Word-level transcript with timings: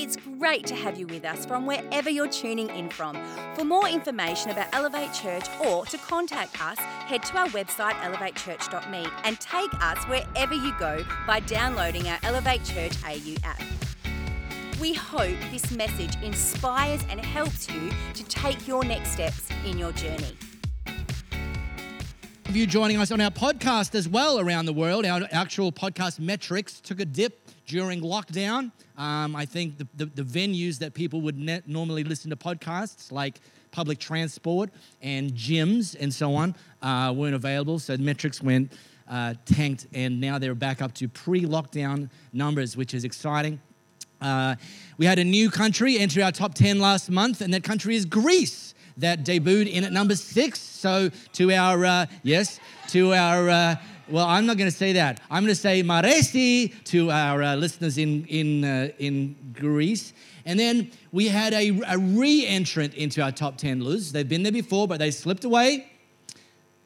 It's 0.00 0.14
great 0.14 0.64
to 0.66 0.76
have 0.76 0.96
you 0.96 1.08
with 1.08 1.24
us 1.24 1.44
from 1.44 1.66
wherever 1.66 2.08
you're 2.08 2.28
tuning 2.28 2.70
in 2.70 2.88
from. 2.88 3.18
For 3.56 3.64
more 3.64 3.88
information 3.88 4.52
about 4.52 4.72
Elevate 4.72 5.12
Church 5.12 5.44
or 5.66 5.86
to 5.86 5.98
contact 5.98 6.62
us, 6.62 6.78
head 6.78 7.24
to 7.24 7.36
our 7.36 7.48
website 7.48 7.94
elevatechurch.me 7.94 9.08
and 9.24 9.40
take 9.40 9.74
us 9.82 9.98
wherever 10.04 10.54
you 10.54 10.72
go 10.78 11.04
by 11.26 11.40
downloading 11.40 12.06
our 12.06 12.16
Elevate 12.22 12.64
Church 12.64 12.92
AU 13.04 13.34
app. 13.42 13.60
We 14.80 14.92
hope 14.92 15.36
this 15.50 15.72
message 15.72 16.14
inspires 16.22 17.02
and 17.10 17.18
helps 17.20 17.68
you 17.68 17.90
to 18.14 18.22
take 18.26 18.68
your 18.68 18.84
next 18.84 19.10
steps 19.10 19.48
in 19.66 19.78
your 19.78 19.90
journey. 19.90 20.36
you 22.50 22.68
joining 22.68 22.98
us 22.98 23.10
on 23.10 23.20
our 23.20 23.32
podcast 23.32 23.96
as 23.96 24.08
well 24.08 24.38
around 24.38 24.66
the 24.66 24.72
world. 24.72 25.04
Our 25.04 25.26
actual 25.32 25.72
podcast 25.72 26.20
metrics 26.20 26.78
took 26.78 27.00
a 27.00 27.04
dip 27.04 27.47
during 27.68 28.00
lockdown. 28.00 28.72
Um, 28.96 29.36
I 29.36 29.44
think 29.44 29.78
the, 29.78 29.86
the, 29.94 30.06
the 30.06 30.22
venues 30.22 30.78
that 30.78 30.94
people 30.94 31.20
would 31.20 31.38
normally 31.68 32.02
listen 32.02 32.30
to 32.30 32.36
podcasts, 32.36 33.12
like 33.12 33.40
public 33.70 33.98
transport 34.00 34.70
and 35.02 35.32
gyms 35.32 35.94
and 36.00 36.12
so 36.12 36.34
on, 36.34 36.56
uh, 36.82 37.12
weren't 37.14 37.34
available. 37.34 37.78
So 37.78 37.96
metrics 37.98 38.42
went 38.42 38.72
uh, 39.08 39.34
tanked, 39.44 39.86
and 39.94 40.20
now 40.20 40.38
they're 40.38 40.54
back 40.54 40.82
up 40.82 40.92
to 40.94 41.08
pre 41.08 41.42
lockdown 41.42 42.10
numbers, 42.32 42.76
which 42.76 42.94
is 42.94 43.04
exciting. 43.04 43.60
Uh, 44.20 44.56
we 44.96 45.06
had 45.06 45.18
a 45.18 45.24
new 45.24 45.50
country 45.50 45.98
enter 45.98 46.22
our 46.22 46.32
top 46.32 46.54
10 46.54 46.80
last 46.80 47.10
month, 47.10 47.40
and 47.40 47.54
that 47.54 47.62
country 47.62 47.94
is 47.94 48.04
Greece 48.04 48.74
that 48.96 49.24
debuted 49.24 49.70
in 49.70 49.84
at 49.84 49.92
number 49.92 50.16
six. 50.16 50.58
So 50.58 51.10
to 51.34 51.52
our, 51.52 51.84
uh, 51.84 52.06
yes, 52.22 52.58
to 52.88 53.14
our, 53.14 53.48
uh, 53.48 53.76
well, 54.10 54.26
I'm 54.26 54.46
not 54.46 54.56
going 54.56 54.70
to 54.70 54.76
say 54.76 54.94
that. 54.94 55.20
I'm 55.30 55.42
going 55.42 55.54
to 55.54 55.60
say 55.60 55.82
Maresi 55.82 56.72
to 56.84 57.10
our 57.10 57.42
uh, 57.42 57.56
listeners 57.56 57.98
in, 57.98 58.24
in, 58.26 58.64
uh, 58.64 58.90
in 58.98 59.36
Greece. 59.52 60.12
And 60.44 60.58
then 60.58 60.90
we 61.12 61.28
had 61.28 61.52
a, 61.52 61.80
a 61.86 61.98
re-entrant 61.98 62.94
into 62.94 63.22
our 63.22 63.32
top 63.32 63.58
10 63.58 63.80
Luz. 63.80 64.12
They've 64.12 64.28
been 64.28 64.42
there 64.42 64.52
before, 64.52 64.88
but 64.88 64.98
they 64.98 65.10
slipped 65.10 65.44
away. 65.44 65.90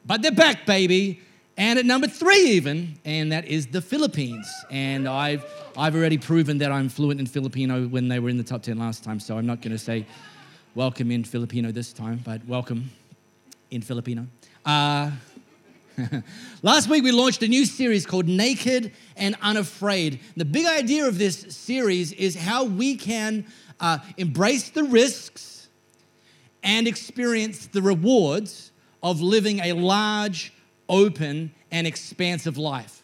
But 0.05 0.21
they're 0.21 0.31
back, 0.31 0.65
baby. 0.65 1.21
And 1.55 1.79
at 1.79 1.85
number 1.85 2.07
three, 2.07 2.51
even, 2.51 2.97
and 3.05 3.31
that 3.31 3.45
is 3.45 3.67
the 3.67 3.81
Philippines. 3.81 4.51
And 4.71 5.07
I've, 5.07 5.45
I've 5.77 5.95
already 5.95 6.17
proven 6.17 6.57
that 6.57 6.71
I'm 6.71 6.89
fluent 6.89 7.19
in 7.19 7.27
Filipino 7.27 7.87
when 7.87 8.07
they 8.07 8.19
were 8.19 8.29
in 8.29 8.37
the 8.37 8.43
top 8.43 8.63
10 8.63 8.77
last 8.77 9.03
time, 9.03 9.19
so 9.19 9.37
I'm 9.37 9.45
not 9.45 9.61
going 9.61 9.71
to 9.71 9.77
say 9.77 10.05
welcome 10.75 11.11
in 11.11 11.23
Filipino 11.23 11.71
this 11.71 11.93
time, 11.93 12.19
but 12.25 12.43
welcome 12.47 12.89
in 13.69 13.81
Filipino. 13.81 14.25
Uh, 14.65 15.11
last 16.63 16.89
week, 16.89 17.03
we 17.03 17.11
launched 17.11 17.43
a 17.43 17.47
new 17.47 17.65
series 17.65 18.05
called 18.05 18.27
Naked 18.27 18.91
and 19.15 19.35
Unafraid. 19.41 20.19
The 20.35 20.45
big 20.45 20.65
idea 20.65 21.07
of 21.07 21.17
this 21.17 21.45
series 21.49 22.11
is 22.13 22.35
how 22.35 22.63
we 22.63 22.95
can 22.95 23.45
uh, 23.79 23.99
embrace 24.17 24.69
the 24.69 24.83
risks 24.83 25.67
and 26.63 26.87
experience 26.87 27.67
the 27.67 27.81
rewards 27.81 28.71
of 29.01 29.21
living 29.21 29.59
a 29.59 29.73
large, 29.73 30.53
open, 30.89 31.53
and 31.71 31.85
expansive 31.85 32.57
life. 32.57 33.03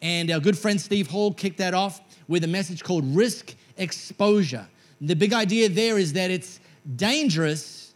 And 0.00 0.30
our 0.30 0.40
good 0.40 0.56
friend 0.56 0.80
Steve 0.80 1.08
Hall 1.08 1.32
kicked 1.32 1.58
that 1.58 1.74
off 1.74 2.00
with 2.28 2.44
a 2.44 2.48
message 2.48 2.82
called 2.82 3.04
Risk 3.14 3.54
Exposure. 3.76 4.66
The 5.00 5.16
big 5.16 5.32
idea 5.32 5.68
there 5.68 5.98
is 5.98 6.12
that 6.12 6.30
it's 6.30 6.60
dangerous 6.96 7.94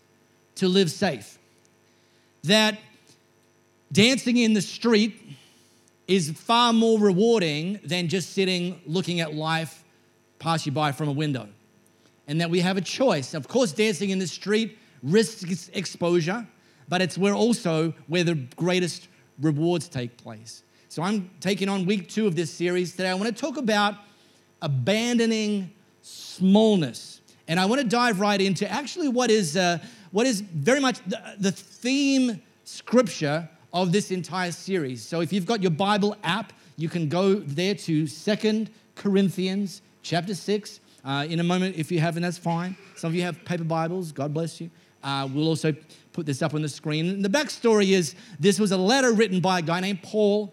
to 0.57 0.69
live 0.69 0.91
safe, 0.91 1.39
that 2.42 2.79
dancing 3.92 4.36
in 4.36 4.53
the 4.53 4.62
street 4.62 5.36
is 6.06 6.31
far 6.31 6.72
more 6.72 6.98
rewarding 6.98 7.81
than 7.84 8.08
just 8.08 8.33
sitting 8.33 8.80
looking 8.86 9.20
at 9.20 9.34
life 9.34 9.84
pass 10.39 10.64
you 10.67 10.72
by 10.72 10.92
from 10.92 11.08
a 11.08 11.12
window. 11.12 11.48
And 12.27 12.41
that 12.41 12.50
we 12.50 12.61
have 12.61 12.77
a 12.77 12.80
choice. 12.80 13.34
Of 13.34 13.48
course, 13.48 13.72
dancing 13.72 14.11
in 14.11 14.19
the 14.19 14.27
street 14.27 14.78
risks 15.03 15.70
exposure, 15.72 16.46
but 16.89 17.01
it's 17.01 17.17
where 17.17 17.35
also 17.35 17.95
where 18.07 18.24
the 18.24 18.35
greatest 18.57 19.08
rewards 19.40 19.89
take 19.89 20.17
place. 20.17 20.63
So 20.89 21.02
I'm 21.02 21.30
taking 21.40 21.68
on 21.68 21.86
week 21.86 22.08
two 22.08 22.27
of 22.27 22.36
this 22.36 22.52
series 22.52 22.92
today. 22.92 23.11
I 23.11 23.14
want 23.14 23.34
to 23.34 23.40
talk 23.40 23.57
about 23.57 23.95
abandoning 24.63 25.70
smallness, 26.02 27.20
and 27.46 27.61
I 27.61 27.67
want 27.67 27.80
to 27.80 27.86
dive 27.86 28.20
right 28.20 28.40
into 28.40 28.70
actually 28.70 29.08
what 29.08 29.30
is 29.30 29.57
uh, 29.57 29.79
what 30.11 30.27
is 30.27 30.40
very 30.40 30.80
much 30.80 31.01
the, 31.07 31.20
the 31.39 31.52
theme 31.52 32.42
scripture 32.64 33.48
of 33.73 33.92
this 33.92 34.11
entire 34.11 34.52
series. 34.52 35.02
So 35.02 35.20
if 35.20 35.33
you've 35.33 35.46
got 35.46 35.62
your 35.62 35.70
Bible 35.70 36.17
app, 36.23 36.52
you 36.77 36.89
can 36.89 37.08
go 37.08 37.34
there 37.34 37.74
to 37.74 38.06
Second 38.06 38.70
Corinthians 38.95 39.83
chapter 40.02 40.34
six. 40.34 40.80
Uh, 41.05 41.27
in 41.29 41.40
a 41.40 41.45
moment, 41.45 41.77
if 41.77 41.92
you 41.92 42.01
haven't, 42.01 42.23
that's 42.23 42.39
fine. 42.39 42.77
Some 42.96 43.08
of 43.08 43.14
you 43.14 43.23
have 43.23 43.45
paper 43.45 43.64
Bibles. 43.64 44.12
God 44.12 44.34
bless 44.34 44.61
you. 44.61 44.70
Uh, 45.02 45.28
we'll 45.33 45.48
also 45.48 45.74
put 46.12 46.27
this 46.27 46.42
up 46.42 46.55
on 46.55 46.62
the 46.62 46.68
screen. 46.68 47.08
And 47.08 47.24
the 47.24 47.28
backstory 47.28 47.90
is 47.90 48.14
this 48.40 48.58
was 48.58 48.73
a 48.73 48.77
letter 48.77 49.12
written 49.12 49.40
by 49.40 49.61
a 49.61 49.62
guy 49.62 49.80
named 49.80 50.02
Paul. 50.02 50.52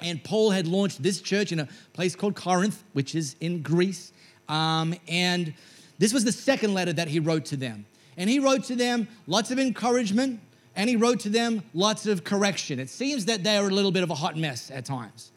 And 0.00 0.22
Paul 0.22 0.50
had 0.50 0.66
launched 0.66 1.02
this 1.02 1.20
church 1.20 1.50
in 1.50 1.60
a 1.60 1.68
place 1.92 2.14
called 2.14 2.36
Corinth, 2.36 2.84
which 2.92 3.14
is 3.14 3.36
in 3.40 3.62
Greece. 3.62 4.12
Um, 4.48 4.94
and 5.08 5.54
this 5.98 6.12
was 6.12 6.24
the 6.24 6.32
second 6.32 6.74
letter 6.74 6.92
that 6.92 7.08
he 7.08 7.20
wrote 7.20 7.46
to 7.46 7.56
them. 7.56 7.86
And 8.16 8.28
he 8.30 8.38
wrote 8.38 8.64
to 8.64 8.76
them 8.76 9.08
lots 9.26 9.50
of 9.50 9.58
encouragement, 9.58 10.40
and 10.76 10.90
he 10.90 10.96
wrote 10.96 11.20
to 11.20 11.28
them 11.28 11.62
lots 11.72 12.06
of 12.06 12.24
correction. 12.24 12.78
It 12.80 12.90
seems 12.90 13.26
that 13.26 13.44
they 13.44 13.56
are 13.56 13.66
a 13.66 13.70
little 13.70 13.92
bit 13.92 14.02
of 14.02 14.10
a 14.10 14.14
hot 14.14 14.36
mess 14.36 14.70
at 14.70 14.84
times. 14.84 15.30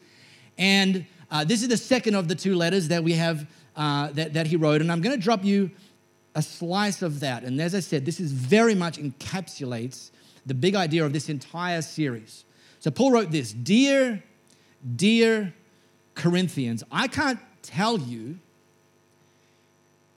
And 0.56 1.06
uh, 1.30 1.44
this 1.44 1.62
is 1.62 1.68
the 1.68 1.76
second 1.76 2.14
of 2.14 2.28
the 2.28 2.34
two 2.34 2.54
letters 2.54 2.88
that 2.88 3.04
we 3.04 3.12
have 3.12 3.46
uh, 3.76 4.08
that, 4.12 4.34
that 4.34 4.46
he 4.46 4.56
wrote. 4.56 4.80
And 4.80 4.90
I'm 4.90 5.00
going 5.00 5.16
to 5.16 5.22
drop 5.22 5.44
you 5.44 5.70
a 6.34 6.42
slice 6.42 7.02
of 7.02 7.20
that. 7.20 7.44
And 7.44 7.60
as 7.60 7.74
I 7.74 7.80
said, 7.80 8.04
this 8.04 8.20
is 8.20 8.32
very 8.32 8.74
much 8.74 8.98
encapsulates 8.98 10.10
the 10.46 10.54
big 10.54 10.74
idea 10.74 11.04
of 11.04 11.12
this 11.12 11.28
entire 11.28 11.82
series. 11.82 12.44
So 12.80 12.90
Paul 12.90 13.12
wrote 13.12 13.30
this 13.30 13.52
Dear, 13.52 14.22
dear 14.96 15.54
Corinthians, 16.14 16.82
I 16.90 17.06
can't 17.08 17.38
tell 17.62 17.98
you 17.98 18.38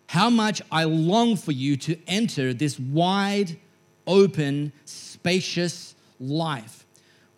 how 0.08 0.30
much 0.30 0.62
I 0.72 0.84
long 0.84 1.38
for 1.38 1.52
you 1.52 1.78
to 1.78 1.98
enter 2.06 2.54
this 2.54 2.80
wide, 2.80 3.58
open, 4.06 4.74
spacious 5.22 5.94
life. 6.20 6.84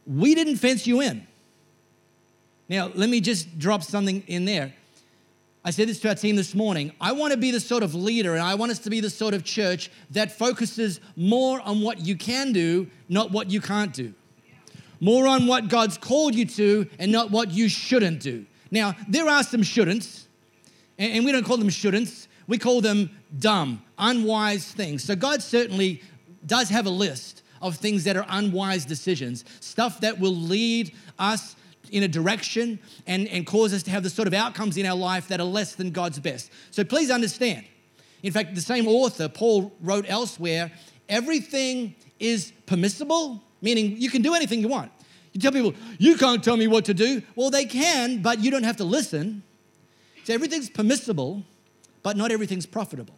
We 0.07 0.35
didn't 0.35 0.55
fence 0.55 0.87
you 0.87 1.01
in. 1.01 1.27
Now, 2.69 2.89
let 2.95 3.09
me 3.09 3.19
just 3.19 3.59
drop 3.59 3.83
something 3.83 4.23
in 4.27 4.45
there. 4.45 4.73
I 5.65 5.71
said 5.71 5.89
this 5.89 5.99
to 6.01 6.09
our 6.09 6.15
team 6.15 6.37
this 6.37 6.55
morning. 6.55 6.93
I 7.01 7.11
want 7.11 7.31
to 7.31 7.37
be 7.37 7.51
the 7.51 7.59
sort 7.59 7.83
of 7.83 7.93
leader 7.93 8.33
and 8.33 8.41
I 8.41 8.55
want 8.55 8.71
us 8.71 8.79
to 8.79 8.89
be 8.89 9.01
the 9.01 9.09
sort 9.09 9.33
of 9.33 9.43
church 9.43 9.91
that 10.11 10.31
focuses 10.31 11.01
more 11.17 11.59
on 11.61 11.81
what 11.81 11.99
you 11.99 12.15
can 12.15 12.53
do, 12.53 12.87
not 13.09 13.31
what 13.31 13.51
you 13.51 13.59
can't 13.59 13.93
do. 13.93 14.13
More 15.01 15.27
on 15.27 15.45
what 15.45 15.67
God's 15.67 15.97
called 15.97 16.35
you 16.35 16.45
to 16.45 16.89
and 16.99 17.11
not 17.11 17.31
what 17.31 17.51
you 17.51 17.67
shouldn't 17.67 18.21
do. 18.21 18.45
Now, 18.71 18.95
there 19.09 19.27
are 19.27 19.43
some 19.43 19.61
shouldn'ts, 19.61 20.23
and 20.97 21.25
we 21.25 21.33
don't 21.33 21.45
call 21.45 21.57
them 21.57 21.67
shouldn'ts, 21.67 22.27
we 22.47 22.57
call 22.57 22.79
them 22.79 23.09
dumb, 23.37 23.83
unwise 23.97 24.71
things. 24.71 25.03
So, 25.03 25.15
God 25.15 25.43
certainly 25.43 26.01
does 26.45 26.69
have 26.69 26.85
a 26.85 26.89
list 26.89 27.42
of 27.63 27.77
things 27.77 28.03
that 28.03 28.15
are 28.15 28.25
unwise 28.29 28.85
decisions, 28.85 29.45
stuff 29.59 30.01
that 30.01 30.19
will 30.19 30.35
lead 30.35 30.93
us 31.17 31.55
in 31.91 32.03
a 32.03 32.07
direction 32.07 32.79
and, 33.07 33.27
and 33.27 33.45
cause 33.45 33.73
us 33.73 33.83
to 33.83 33.91
have 33.91 34.03
the 34.03 34.09
sort 34.09 34.27
of 34.27 34.33
outcomes 34.33 34.77
in 34.77 34.85
our 34.85 34.95
life 34.95 35.27
that 35.27 35.39
are 35.39 35.45
less 35.45 35.75
than 35.75 35.91
God's 35.91 36.19
best. 36.19 36.51
So 36.71 36.83
please 36.83 37.09
understand. 37.09 37.65
In 38.23 38.31
fact, 38.31 38.55
the 38.55 38.61
same 38.61 38.87
author, 38.87 39.29
Paul, 39.29 39.73
wrote 39.81 40.05
elsewhere 40.07 40.71
everything 41.09 41.95
is 42.19 42.53
permissible, 42.65 43.43
meaning 43.61 43.97
you 43.97 44.09
can 44.09 44.21
do 44.21 44.33
anything 44.33 44.59
you 44.59 44.67
want. 44.67 44.91
You 45.33 45.41
tell 45.41 45.51
people, 45.51 45.73
you 45.97 46.15
can't 46.15 46.43
tell 46.43 46.57
me 46.57 46.67
what 46.67 46.85
to 46.85 46.93
do. 46.93 47.21
Well, 47.35 47.49
they 47.49 47.65
can, 47.65 48.21
but 48.21 48.39
you 48.39 48.51
don't 48.51 48.63
have 48.63 48.77
to 48.77 48.83
listen. 48.83 49.43
So 50.23 50.33
everything's 50.33 50.69
permissible, 50.69 51.43
but 52.01 52.15
not 52.15 52.31
everything's 52.31 52.65
profitable. 52.65 53.15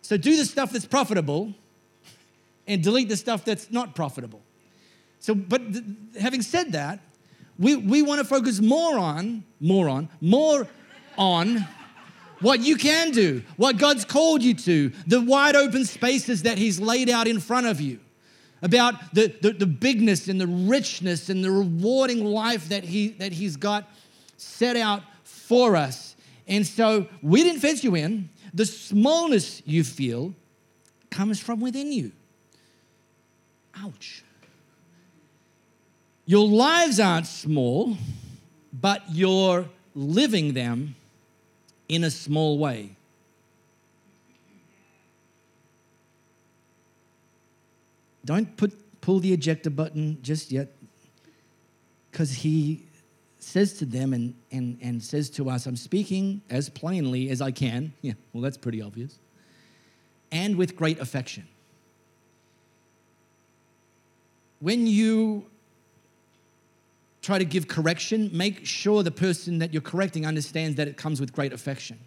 So 0.00 0.16
do 0.16 0.36
the 0.36 0.44
stuff 0.44 0.72
that's 0.72 0.86
profitable 0.86 1.54
and 2.66 2.82
delete 2.82 3.08
the 3.08 3.16
stuff 3.16 3.44
that's 3.44 3.70
not 3.70 3.94
profitable. 3.94 4.42
So, 5.18 5.34
but 5.34 5.72
th- 5.72 5.84
having 6.20 6.42
said 6.42 6.72
that, 6.72 7.00
we, 7.58 7.76
we 7.76 8.02
want 8.02 8.20
to 8.20 8.24
focus 8.24 8.60
more 8.60 8.98
on, 8.98 9.44
more 9.60 9.88
on, 9.88 10.08
more 10.20 10.66
on 11.16 11.66
what 12.40 12.60
you 12.60 12.76
can 12.76 13.12
do, 13.12 13.42
what 13.56 13.78
God's 13.78 14.04
called 14.04 14.42
you 14.42 14.54
to, 14.54 14.90
the 15.06 15.20
wide 15.20 15.54
open 15.54 15.84
spaces 15.84 16.42
that 16.42 16.58
He's 16.58 16.80
laid 16.80 17.08
out 17.08 17.28
in 17.28 17.38
front 17.38 17.66
of 17.66 17.80
you, 17.80 18.00
about 18.62 19.14
the, 19.14 19.32
the, 19.40 19.52
the 19.52 19.66
bigness 19.66 20.28
and 20.28 20.40
the 20.40 20.46
richness 20.46 21.28
and 21.28 21.44
the 21.44 21.50
rewarding 21.50 22.24
life 22.24 22.68
that, 22.70 22.84
he, 22.84 23.08
that 23.08 23.32
He's 23.32 23.56
got 23.56 23.88
set 24.36 24.76
out 24.76 25.02
for 25.22 25.76
us. 25.76 26.16
And 26.48 26.66
so 26.66 27.06
we 27.22 27.44
didn't 27.44 27.60
fence 27.60 27.84
you 27.84 27.94
in. 27.94 28.28
The 28.52 28.66
smallness 28.66 29.62
you 29.64 29.84
feel 29.84 30.34
comes 31.10 31.38
from 31.38 31.60
within 31.60 31.92
you. 31.92 32.12
Ouch. 33.76 34.22
Your 36.26 36.46
lives 36.46 37.00
aren't 37.00 37.26
small, 37.26 37.96
but 38.72 39.02
you're 39.10 39.66
living 39.94 40.54
them 40.54 40.94
in 41.88 42.04
a 42.04 42.10
small 42.10 42.58
way. 42.58 42.96
Don't 48.24 48.56
put, 48.56 48.72
pull 49.00 49.18
the 49.18 49.32
ejector 49.32 49.68
button 49.68 50.18
just 50.22 50.52
yet, 50.52 50.72
because 52.10 52.32
he 52.32 52.84
says 53.40 53.74
to 53.74 53.84
them 53.84 54.12
and, 54.12 54.34
and, 54.52 54.78
and 54.80 55.02
says 55.02 55.28
to 55.30 55.50
us, 55.50 55.66
I'm 55.66 55.76
speaking 55.76 56.40
as 56.48 56.68
plainly 56.68 57.30
as 57.30 57.42
I 57.42 57.50
can. 57.50 57.92
Yeah, 58.00 58.12
well, 58.32 58.42
that's 58.42 58.56
pretty 58.56 58.80
obvious. 58.80 59.18
And 60.30 60.56
with 60.56 60.76
great 60.76 61.00
affection. 61.00 61.48
When 64.62 64.86
you 64.86 65.44
try 67.20 67.36
to 67.36 67.44
give 67.44 67.66
correction, 67.66 68.30
make 68.32 68.64
sure 68.64 69.02
the 69.02 69.10
person 69.10 69.58
that 69.58 69.72
you're 69.72 69.82
correcting 69.82 70.24
understands 70.24 70.76
that 70.76 70.86
it 70.86 70.96
comes 70.96 71.20
with 71.20 71.32
great 71.32 71.52
affection. 71.52 71.98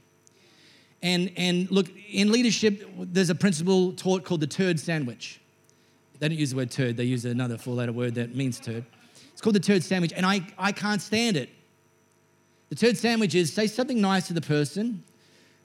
And, 1.04 1.34
and 1.36 1.70
look, 1.70 1.88
in 2.10 2.32
leadership, 2.32 2.90
there's 2.98 3.30
a 3.30 3.36
principle 3.36 3.92
taught 3.92 4.24
called 4.24 4.40
the 4.40 4.48
turd 4.48 4.80
sandwich. 4.80 5.42
They 6.18 6.30
don't 6.30 6.38
use 6.38 6.52
the 6.52 6.56
word 6.56 6.72
turd, 6.72 6.96
they 6.96 7.04
use 7.04 7.26
another 7.26 7.58
four 7.58 7.74
letter 7.74 7.92
word 7.92 8.16
that 8.16 8.36
means 8.36 8.58
turd. 8.58 8.86
It's 9.34 9.42
called 9.42 9.56
the 9.56 9.60
turd 9.60 9.84
sandwich, 9.84 10.14
and 10.16 10.26
I, 10.26 10.40
I 10.58 10.72
can't 10.72 11.02
stand 11.02 11.36
it. 11.36 11.50
The 12.70 12.76
turd 12.76 12.98
sandwich 12.98 13.36
is 13.36 13.52
say 13.52 13.68
something 13.68 14.00
nice 14.00 14.28
to 14.28 14.34
the 14.34 14.40
person, 14.40 15.04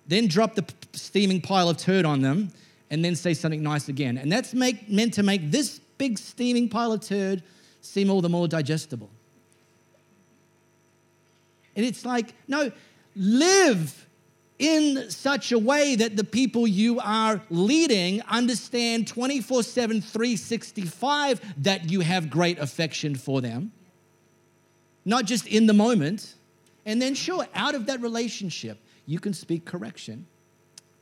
then 0.08 0.26
drop 0.26 0.56
the 0.56 0.64
steaming 0.92 1.40
pile 1.40 1.68
of 1.68 1.76
turd 1.76 2.04
on 2.04 2.20
them, 2.20 2.50
and 2.90 3.04
then 3.04 3.14
say 3.14 3.32
something 3.32 3.62
nice 3.62 3.88
again. 3.88 4.18
And 4.18 4.32
that's 4.32 4.54
make, 4.54 4.90
meant 4.90 5.14
to 5.14 5.22
make 5.22 5.52
this 5.52 5.80
big 6.00 6.18
steaming 6.18 6.66
pile 6.66 6.92
of 6.92 7.00
turd 7.02 7.42
seem 7.82 8.08
all 8.08 8.22
the 8.22 8.28
more 8.30 8.48
digestible. 8.48 9.10
And 11.76 11.84
it's 11.84 12.06
like, 12.06 12.32
no, 12.48 12.72
live 13.14 14.06
in 14.58 15.10
such 15.10 15.52
a 15.52 15.58
way 15.58 15.96
that 15.96 16.16
the 16.16 16.24
people 16.24 16.66
you 16.66 16.98
are 17.00 17.42
leading 17.50 18.22
understand 18.22 19.08
24 19.08 19.62
7, 19.62 20.00
365 20.00 21.62
that 21.64 21.90
you 21.90 22.00
have 22.00 22.30
great 22.30 22.58
affection 22.58 23.14
for 23.14 23.42
them, 23.42 23.70
not 25.04 25.26
just 25.26 25.46
in 25.46 25.66
the 25.66 25.74
moment. 25.74 26.34
And 26.86 27.00
then, 27.00 27.14
sure, 27.14 27.46
out 27.54 27.74
of 27.74 27.84
that 27.86 28.00
relationship, 28.00 28.78
you 29.04 29.20
can 29.20 29.34
speak 29.34 29.66
correction 29.66 30.26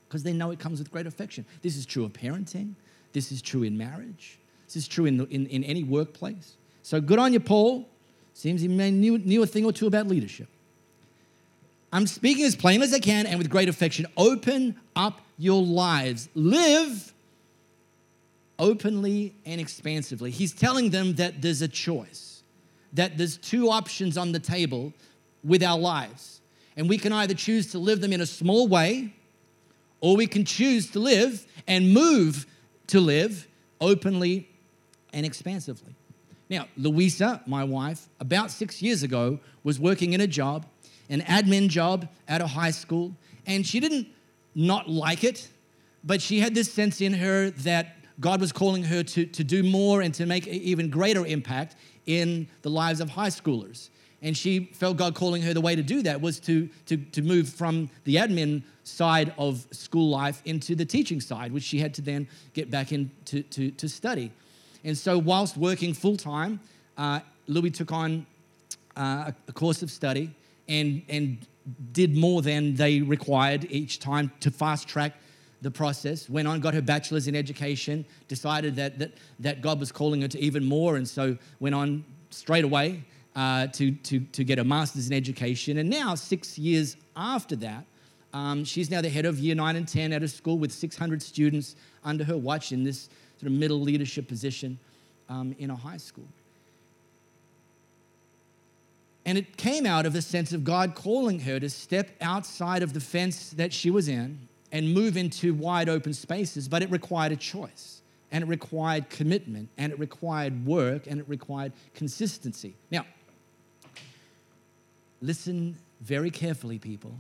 because 0.09 0.25
they 0.25 0.33
know 0.33 0.51
it 0.51 0.59
comes 0.59 0.81
with 0.81 0.91
great 0.91 1.07
affection. 1.07 1.47
This 1.63 1.77
is 1.77 1.87
true 1.87 2.05
of 2.05 2.13
parenting, 2.13 2.75
this 3.13 3.31
is 3.31 3.41
true 3.41 3.63
in 3.63 3.79
marriage, 3.79 4.41
this 4.69 4.77
is 4.77 4.89
true 4.89 5.07
in, 5.07 5.17
the, 5.17 5.25
in, 5.29 5.47
in 5.47 5.65
any 5.65 5.83
workplace. 5.83 6.57
So, 6.83 7.01
good 7.01 7.19
on 7.19 7.33
you, 7.33 7.41
Paul. 7.41 7.89
Seems 8.35 8.61
he 8.61 8.69
knew, 8.69 9.19
knew 9.19 9.43
a 9.43 9.47
thing 9.47 9.65
or 9.65 9.73
two 9.73 9.87
about 9.87 10.07
leadership. 10.07 10.47
I'm 11.93 12.07
speaking 12.07 12.45
as 12.45 12.55
plain 12.55 12.83
as 12.83 12.93
I 12.93 12.99
can 12.99 13.27
and 13.27 13.39
with 13.39 13.49
great 13.49 13.69
affection. 13.69 14.07
Open 14.17 14.77
up 14.95 15.21
your 15.39 15.63
lives. 15.63 16.29
Live 16.35 17.13
openly 18.59 19.35
and 19.47 19.61
expansively. 19.61 20.31
He's 20.31 20.53
telling 20.53 20.91
them 20.91 21.15
that 21.15 21.41
there's 21.41 21.63
a 21.63 21.69
choice, 21.69 22.43
that 22.93 23.17
there's 23.17 23.39
two 23.39 23.71
options 23.71 24.19
on 24.19 24.33
the 24.33 24.39
table 24.39 24.93
with 25.43 25.63
our 25.63 25.79
lives. 25.79 26.41
And 26.77 26.89
we 26.89 26.99
can 26.99 27.13
either 27.13 27.35
choose 27.35 27.73
to 27.73 27.79
live 27.79 28.01
them 28.01 28.13
in 28.13 28.21
a 28.21 28.27
small 28.27 28.69
way, 28.69 29.15
or 30.01 30.17
we 30.17 30.27
can 30.27 30.45
choose 30.45 30.91
to 30.91 31.01
live 31.01 31.47
and 31.67 31.93
move 31.93 32.47
to 32.89 33.01
live 33.01 33.49
openly 33.81 34.49
and 35.13 35.25
expansively. 35.25 35.95
Now, 36.51 36.67
Louisa, 36.77 37.43
my 37.47 37.65
wife, 37.65 38.09
about 38.21 38.51
six 38.51 38.81
years 38.81 39.03
ago, 39.03 39.39
was 39.65 39.79
working 39.79 40.13
in 40.15 40.21
a 40.21 40.27
job 40.27 40.67
an 41.09 41.21
admin 41.23 41.69
job 41.69 42.09
at 42.27 42.41
a 42.41 42.47
high 42.47 42.71
school, 42.71 43.15
and 43.47 43.67
she 43.67 43.81
didn't 43.81 44.09
not 44.55 44.89
like 44.89 45.25
it, 45.25 45.49
but 46.05 46.21
she 46.21 46.41
had 46.41 46.55
this 46.55 46.73
sense 46.73 47.01
in 47.01 47.15
her 47.15 47.51
that 47.51 47.97
God 48.21 48.41
was 48.41 48.53
calling 48.53 48.83
her 48.85 49.03
to, 49.03 49.27
to 49.27 49.45
do 49.45 49.63
more 49.63 50.01
and 50.01 50.13
to 50.15 50.27
make 50.27 50.47
an 50.47 50.55
even 50.55 50.91
greater 50.91 51.25
impact 51.25 51.77
in 52.07 52.49
the 52.63 52.71
lives 52.71 53.01
of 53.01 53.11
high 53.11 53.29
schoolers. 53.29 53.91
And 54.21 54.37
she 54.37 54.71
felt 54.75 54.97
God 54.97 55.15
calling 55.15 55.43
her 55.43 55.55
the 55.55 55.61
way 55.61 55.77
to 55.77 55.83
do 55.83 56.03
that 56.03 56.21
was 56.21 56.41
to, 56.41 56.69
to, 56.87 56.97
to 56.97 57.23
move 57.23 57.49
from 57.49 57.89
the 58.03 58.17
admin 58.17 58.65
side 58.83 59.33
of 59.39 59.67
school 59.71 60.09
life 60.09 60.43
into 60.45 60.75
the 60.75 60.85
teaching 60.85 61.21
side, 61.21 61.53
which 61.53 61.63
she 61.63 61.79
had 61.79 61.95
to 61.95 62.03
then 62.03 62.27
get 62.53 62.69
back 62.71 62.91
into 62.91 63.43
to, 63.45 63.71
to 63.71 63.89
study. 63.89 64.33
And 64.85 64.97
so, 64.97 65.19
whilst 65.19 65.57
working 65.57 65.95
full 65.95 66.17
time, 66.17 66.61
uh, 66.97 67.21
Louis 67.47 67.71
took 67.71 67.93
on 67.93 68.27
uh, 68.97 69.33
a 69.49 69.53
course 69.53 69.83
of 69.83 69.91
study 69.91 70.35
and, 70.69 71.03
and 71.09 71.39
did 71.93 72.17
more 72.17 72.43
than 72.43 72.75
they 72.75 73.01
required 73.01 73.67
each 73.71 73.99
time 73.99 74.31
to 74.41 74.51
fast 74.51 74.89
track 74.89 75.15
the 75.63 75.71
process. 75.71 76.29
Went 76.29 76.47
on, 76.47 76.61
got 76.61 76.75
her 76.75 76.83
bachelor's 76.83 77.27
in 77.27 77.35
education, 77.35 78.05
decided 78.29 78.77
that, 78.77 78.99
that, 78.99 79.13
that 79.41 79.61
God 79.61 79.81
was 79.81 79.91
calling 79.91 80.23
her 80.23 80.29
to 80.29 80.39
even 80.39 80.65
more, 80.65 80.97
and 80.97 81.09
so 81.09 81.37
went 81.61 81.75
on 81.75 82.05
straight 82.31 82.65
away 82.65 83.03
uh, 83.35 83.67
to, 83.69 83.93
to, 83.93 84.21
to 84.21 84.45
get 84.45 84.59
a 84.59 84.65
master's 84.65 85.09
in 85.09 85.13
education. 85.13 85.79
And 85.79 85.89
now, 85.89 86.15
six 86.15 86.59
years 86.59 86.97
after 87.17 87.57
that, 87.57 87.85
um, 88.35 88.65
she's 88.65 88.91
now 88.91 89.01
the 89.01 89.09
head 89.09 89.25
of 89.25 89.39
year 89.39 89.55
nine 89.55 89.77
and 89.77 89.89
10 89.89 90.13
at 90.13 90.23
a 90.23 90.29
school 90.29 90.59
with 90.59 90.71
600 90.71 91.23
students 91.23 91.77
under 92.05 92.25
her 92.25 92.37
watch 92.37 92.73
in 92.73 92.85
this 92.85 93.09
sort 93.39 93.53
of 93.53 93.59
middle 93.59 93.81
leadership 93.81 94.29
position 94.29 94.79
um, 95.29 95.55
in 95.59 95.71
a 95.71 95.77
high 95.77 95.97
school. 95.97 96.27
And 99.25 99.37
it 99.37 99.57
came 99.57 99.85
out 99.85 100.07
of 100.07 100.15
a 100.15 100.23
sense 100.23 100.53
of 100.53 100.65
God 100.65 100.95
calling 100.95 101.41
her 101.41 101.61
to 101.61 101.69
step 101.69 102.09
outside 102.21 102.83
of 102.83 102.95
the 102.95 103.01
fence 103.01 103.51
that 103.51 103.73
she 103.73 103.91
was 103.91 104.09
in 104.09 104.39
and 104.73 104.95
move 104.95 105.17
into 105.17 105.53
wide 105.53 105.89
open 105.89 106.15
spaces, 106.15 106.67
but 106.67 106.83
it 106.83 106.91
required 106.91 107.33
a 107.33 107.37
choice 107.37 108.01
and 108.33 108.43
it 108.43 108.47
required 108.47 109.11
commitment 109.11 109.69
and 109.77 109.93
it 109.93 109.99
required 109.99 110.67
work 110.67 111.07
and 111.07 111.21
it 111.21 111.29
required 111.29 111.73
consistency. 111.95 112.75
Now, 112.91 113.05
listen 115.21 115.77
very 116.01 116.31
carefully, 116.31 116.79
people. 116.79 117.13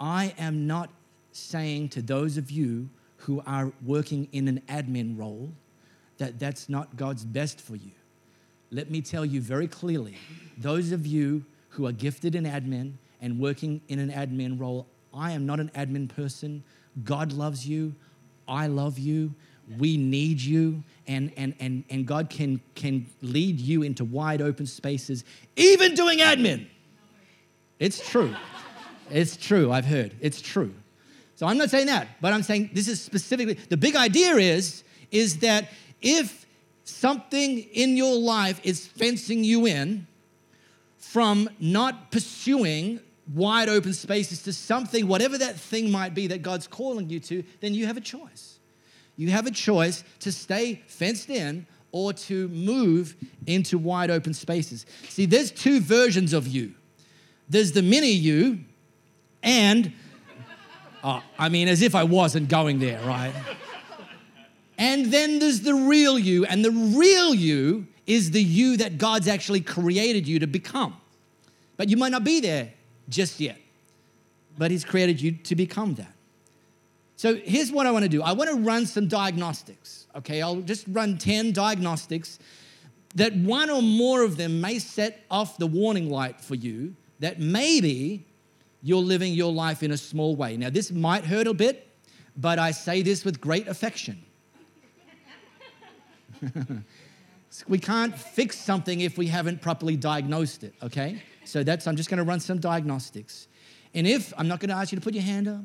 I 0.00 0.34
am 0.38 0.66
not 0.66 0.90
saying 1.32 1.90
to 1.90 2.02
those 2.02 2.36
of 2.38 2.50
you 2.50 2.88
who 3.18 3.42
are 3.46 3.72
working 3.84 4.28
in 4.32 4.48
an 4.48 4.62
admin 4.68 5.18
role 5.18 5.52
that 6.18 6.38
that's 6.38 6.68
not 6.68 6.96
God's 6.96 7.24
best 7.24 7.60
for 7.60 7.76
you 7.76 7.92
let 8.70 8.90
me 8.90 9.00
tell 9.00 9.24
you 9.24 9.40
very 9.40 9.68
clearly 9.68 10.16
those 10.58 10.92
of 10.92 11.06
you 11.06 11.44
who 11.70 11.86
are 11.86 11.92
gifted 11.92 12.34
in 12.34 12.44
admin 12.44 12.94
and 13.20 13.38
working 13.38 13.80
in 13.88 13.98
an 13.98 14.10
admin 14.10 14.58
role, 14.58 14.86
I 15.14 15.32
am 15.32 15.46
not 15.46 15.60
an 15.60 15.70
admin 15.74 16.08
person. 16.08 16.62
God 17.04 17.32
loves 17.32 17.66
you. 17.66 17.94
I 18.48 18.66
love 18.66 18.98
you. 18.98 19.34
We 19.78 19.96
need 19.96 20.40
you. 20.40 20.82
And, 21.06 21.32
and, 21.36 21.54
and, 21.60 21.84
and 21.90 22.06
God 22.06 22.30
can, 22.30 22.60
can 22.74 23.06
lead 23.22 23.60
you 23.60 23.82
into 23.82 24.04
wide 24.04 24.40
open 24.40 24.66
spaces, 24.66 25.24
even 25.56 25.94
doing 25.94 26.18
admin. 26.18 26.66
It's 27.78 28.06
true. 28.08 28.34
It's 29.10 29.36
true. 29.36 29.70
I've 29.70 29.84
heard. 29.84 30.14
It's 30.20 30.40
true. 30.40 30.74
So 31.36 31.46
I'm 31.46 31.58
not 31.58 31.70
saying 31.70 31.86
that, 31.86 32.08
but 32.20 32.32
I'm 32.32 32.42
saying 32.42 32.70
this 32.72 32.88
is 32.88 33.00
specifically 33.00 33.54
the 33.54 33.76
big 33.76 33.94
idea 33.94 34.34
is, 34.36 34.82
is 35.10 35.38
that 35.38 35.68
if 36.00 36.46
something 36.84 37.58
in 37.58 37.96
your 37.96 38.18
life 38.18 38.60
is 38.64 38.86
fencing 38.86 39.44
you 39.44 39.66
in 39.66 40.06
from 40.96 41.48
not 41.60 42.10
pursuing 42.10 43.00
wide 43.34 43.68
open 43.68 43.92
spaces 43.92 44.42
to 44.44 44.52
something, 44.52 45.06
whatever 45.06 45.36
that 45.36 45.56
thing 45.56 45.90
might 45.90 46.14
be 46.14 46.26
that 46.28 46.42
God's 46.42 46.66
calling 46.66 47.10
you 47.10 47.20
to, 47.20 47.44
then 47.60 47.74
you 47.74 47.86
have 47.86 47.96
a 47.96 48.00
choice. 48.00 48.58
You 49.16 49.30
have 49.30 49.46
a 49.46 49.50
choice 49.50 50.04
to 50.20 50.32
stay 50.32 50.82
fenced 50.86 51.30
in 51.30 51.66
or 51.92 52.12
to 52.12 52.48
move 52.48 53.14
into 53.46 53.78
wide 53.78 54.10
open 54.10 54.34
spaces. 54.34 54.86
See, 55.08 55.26
there's 55.26 55.50
two 55.50 55.80
versions 55.80 56.32
of 56.32 56.46
you 56.46 56.74
there's 57.48 57.72
the 57.72 57.82
mini 57.82 58.10
you, 58.10 58.58
and, 59.42 59.92
oh, 61.06 61.22
I 61.38 61.48
mean, 61.48 61.68
as 61.68 61.80
if 61.82 61.94
I 61.94 62.02
wasn't 62.02 62.48
going 62.48 62.80
there, 62.80 63.00
right? 63.02 63.32
And 64.76 65.06
then 65.06 65.38
there's 65.38 65.60
the 65.60 65.74
real 65.74 66.18
you, 66.18 66.44
and 66.44 66.64
the 66.64 66.70
real 66.70 67.32
you 67.34 67.86
is 68.06 68.32
the 68.32 68.42
you 68.42 68.76
that 68.78 68.98
God's 68.98 69.28
actually 69.28 69.60
created 69.60 70.28
you 70.28 70.40
to 70.40 70.46
become. 70.46 70.96
But 71.76 71.88
you 71.88 71.96
might 71.96 72.12
not 72.12 72.24
be 72.24 72.40
there 72.40 72.72
just 73.08 73.40
yet, 73.40 73.58
but 74.58 74.70
He's 74.70 74.84
created 74.84 75.20
you 75.20 75.32
to 75.32 75.54
become 75.54 75.94
that. 75.94 76.12
So 77.16 77.36
here's 77.36 77.72
what 77.72 77.86
I 77.86 77.92
want 77.92 78.02
to 78.02 78.08
do 78.08 78.22
I 78.22 78.32
want 78.32 78.50
to 78.50 78.56
run 78.56 78.84
some 78.84 79.08
diagnostics, 79.08 80.08
okay? 80.16 80.42
I'll 80.42 80.60
just 80.60 80.84
run 80.88 81.18
10 81.18 81.52
diagnostics 81.52 82.38
that 83.14 83.34
one 83.34 83.70
or 83.70 83.80
more 83.80 84.22
of 84.22 84.36
them 84.36 84.60
may 84.60 84.78
set 84.78 85.24
off 85.30 85.56
the 85.56 85.66
warning 85.66 86.10
light 86.10 86.40
for 86.40 86.54
you 86.54 86.94
that 87.20 87.40
maybe 87.40 88.25
you're 88.86 89.02
living 89.02 89.34
your 89.34 89.52
life 89.52 89.82
in 89.82 89.90
a 89.90 89.96
small 89.96 90.36
way. 90.36 90.56
Now, 90.56 90.70
this 90.70 90.92
might 90.92 91.24
hurt 91.24 91.48
a 91.48 91.54
bit, 91.54 91.88
but 92.36 92.60
I 92.60 92.70
say 92.70 93.02
this 93.02 93.24
with 93.24 93.40
great 93.40 93.66
affection. 93.66 94.24
we 97.68 97.80
can't 97.80 98.16
fix 98.16 98.56
something 98.56 99.00
if 99.00 99.18
we 99.18 99.26
haven't 99.26 99.60
properly 99.60 99.96
diagnosed 99.96 100.62
it, 100.62 100.72
okay? 100.84 101.20
So 101.44 101.64
that's, 101.64 101.88
I'm 101.88 101.96
just 101.96 102.08
gonna 102.08 102.22
run 102.22 102.38
some 102.38 102.60
diagnostics. 102.60 103.48
And 103.92 104.06
if, 104.06 104.32
I'm 104.38 104.46
not 104.46 104.60
gonna 104.60 104.76
ask 104.76 104.92
you 104.92 104.98
to 104.98 105.02
put 105.02 105.14
your 105.14 105.24
hand 105.24 105.48
up, 105.48 105.64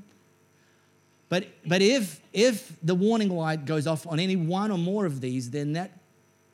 But, 1.30 1.46
but 1.64 1.84
if, 1.84 2.22
if 2.34 2.76
the 2.82 2.96
warning 2.96 3.30
light 3.30 3.66
goes 3.66 3.86
off 3.86 4.08
on 4.08 4.20
any 4.20 4.36
one 4.36 4.72
or 4.72 4.80
more 4.80 5.06
of 5.06 5.22
these, 5.22 5.52
then 5.52 5.74
that 5.74 5.92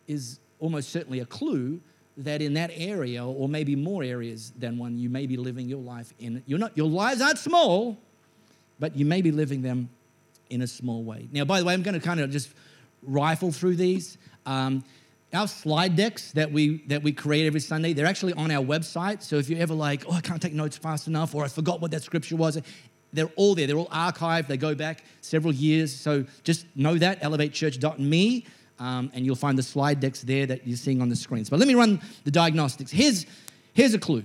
is 0.05 0.41
almost 0.59 0.89
certainly 0.89 1.21
a 1.21 1.25
clue 1.25 1.79
that 2.17 2.41
in 2.41 2.53
that 2.55 2.71
area, 2.73 3.25
or 3.25 3.47
maybe 3.47 3.75
more 3.75 4.03
areas 4.03 4.51
than 4.57 4.77
one, 4.77 4.97
you 4.97 5.09
may 5.09 5.27
be 5.27 5.37
living 5.37 5.69
your 5.69 5.81
life 5.81 6.13
in. 6.19 6.43
You're 6.45 6.59
not, 6.59 6.75
your 6.75 6.87
lives 6.87 7.21
aren't 7.21 7.37
small, 7.37 7.97
but 8.79 8.95
you 8.95 9.05
may 9.05 9.21
be 9.21 9.31
living 9.31 9.61
them 9.61 9.89
in 10.49 10.61
a 10.61 10.67
small 10.67 11.03
way. 11.03 11.27
Now, 11.31 11.45
by 11.45 11.59
the 11.59 11.65
way, 11.65 11.73
I'm 11.73 11.83
going 11.83 11.99
to 11.99 12.05
kind 12.05 12.19
of 12.19 12.31
just 12.31 12.49
rifle 13.03 13.51
through 13.51 13.75
these. 13.75 14.17
Um, 14.45 14.83
our 15.33 15.47
slide 15.47 15.95
decks 15.95 16.31
that 16.31 16.51
we 16.51 16.83
that 16.87 17.03
we 17.03 17.11
create 17.11 17.47
every 17.47 17.59
Sunday, 17.59 17.93
they're 17.93 18.05
actually 18.05 18.33
on 18.33 18.49
our 18.49 18.63
website. 18.63 19.21
So 19.21 19.35
if 19.35 19.49
you're 19.49 19.59
ever 19.59 19.73
like, 19.73 20.05
oh, 20.07 20.13
I 20.13 20.21
can't 20.21 20.41
take 20.41 20.53
notes 20.53 20.77
fast 20.77 21.07
enough, 21.07 21.35
or 21.35 21.43
I 21.43 21.49
forgot 21.49 21.81
what 21.81 21.91
that 21.91 22.01
scripture 22.01 22.37
was, 22.37 22.59
they're 23.11 23.31
all 23.35 23.53
there. 23.55 23.67
They're 23.67 23.77
all 23.77 23.87
archived. 23.87 24.47
They 24.47 24.57
go 24.57 24.73
back 24.73 25.03
several 25.21 25.53
years. 25.53 25.93
So 25.93 26.25
just 26.43 26.65
know 26.75 26.97
that, 26.97 27.21
elevatechurch.me, 27.21 28.45
um, 28.79 29.11
and 29.13 29.25
you'll 29.25 29.35
find 29.35 29.57
the 29.57 29.63
slide 29.63 29.99
decks 29.99 30.21
there 30.21 30.45
that 30.45 30.67
you're 30.67 30.77
seeing 30.77 31.01
on 31.01 31.09
the 31.09 31.15
screens. 31.15 31.49
But 31.49 31.59
let 31.59 31.67
me 31.67 31.75
run 31.75 32.01
the 32.23 32.31
diagnostics. 32.31 32.91
Here's, 32.91 33.25
here's 33.73 33.93
a 33.93 33.99
clue. 33.99 34.23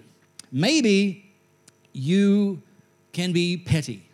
Maybe 0.50 1.30
you 1.92 2.62
can 3.12 3.32
be 3.32 3.56
petty, 3.56 4.08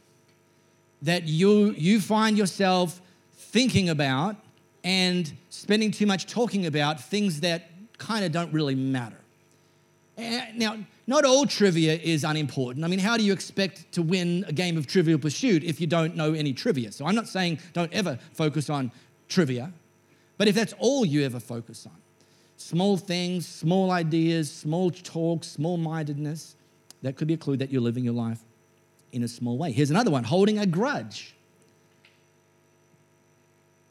that 1.02 1.24
you, 1.24 1.70
you 1.72 2.00
find 2.00 2.36
yourself 2.36 3.00
thinking 3.32 3.88
about 3.88 4.36
and 4.84 5.32
spending 5.50 5.90
too 5.90 6.06
much 6.06 6.26
talking 6.26 6.66
about 6.66 7.00
things 7.00 7.40
that 7.40 7.70
kind 7.98 8.24
of 8.24 8.32
don't 8.32 8.52
really 8.52 8.74
matter. 8.74 9.16
Now, 10.54 10.76
not 11.06 11.24
all 11.24 11.46
trivia 11.46 11.94
is 11.94 12.24
unimportant. 12.24 12.84
I 12.84 12.88
mean, 12.88 12.98
how 12.98 13.16
do 13.16 13.22
you 13.22 13.32
expect 13.32 13.92
to 13.92 14.02
win 14.02 14.44
a 14.48 14.52
game 14.52 14.76
of 14.76 14.86
Trivial 14.86 15.18
Pursuit 15.18 15.62
if 15.62 15.80
you 15.80 15.86
don't 15.86 16.16
know 16.16 16.32
any 16.34 16.52
trivia? 16.52 16.90
So 16.90 17.06
I'm 17.06 17.14
not 17.14 17.28
saying 17.28 17.60
don't 17.72 17.92
ever 17.92 18.18
focus 18.32 18.68
on 18.68 18.90
trivia, 19.28 19.72
but 20.38 20.48
if 20.48 20.54
that's 20.54 20.74
all 20.78 21.04
you 21.04 21.24
ever 21.24 21.38
focus 21.38 21.86
on, 21.86 21.96
small 22.56 22.96
things, 22.96 23.46
small 23.46 23.90
ideas, 23.90 24.50
small 24.50 24.90
talk, 24.90 25.44
small 25.44 25.76
mindedness, 25.76 26.56
that 27.02 27.16
could 27.16 27.28
be 27.28 27.34
a 27.34 27.38
clue 27.38 27.56
that 27.58 27.70
you're 27.70 27.82
living 27.82 28.04
your 28.04 28.14
life 28.14 28.40
in 29.12 29.22
a 29.22 29.28
small 29.28 29.58
way. 29.58 29.72
Here's 29.72 29.90
another 29.90 30.10
one 30.10 30.24
holding 30.24 30.58
a 30.58 30.66
grudge. 30.66 31.34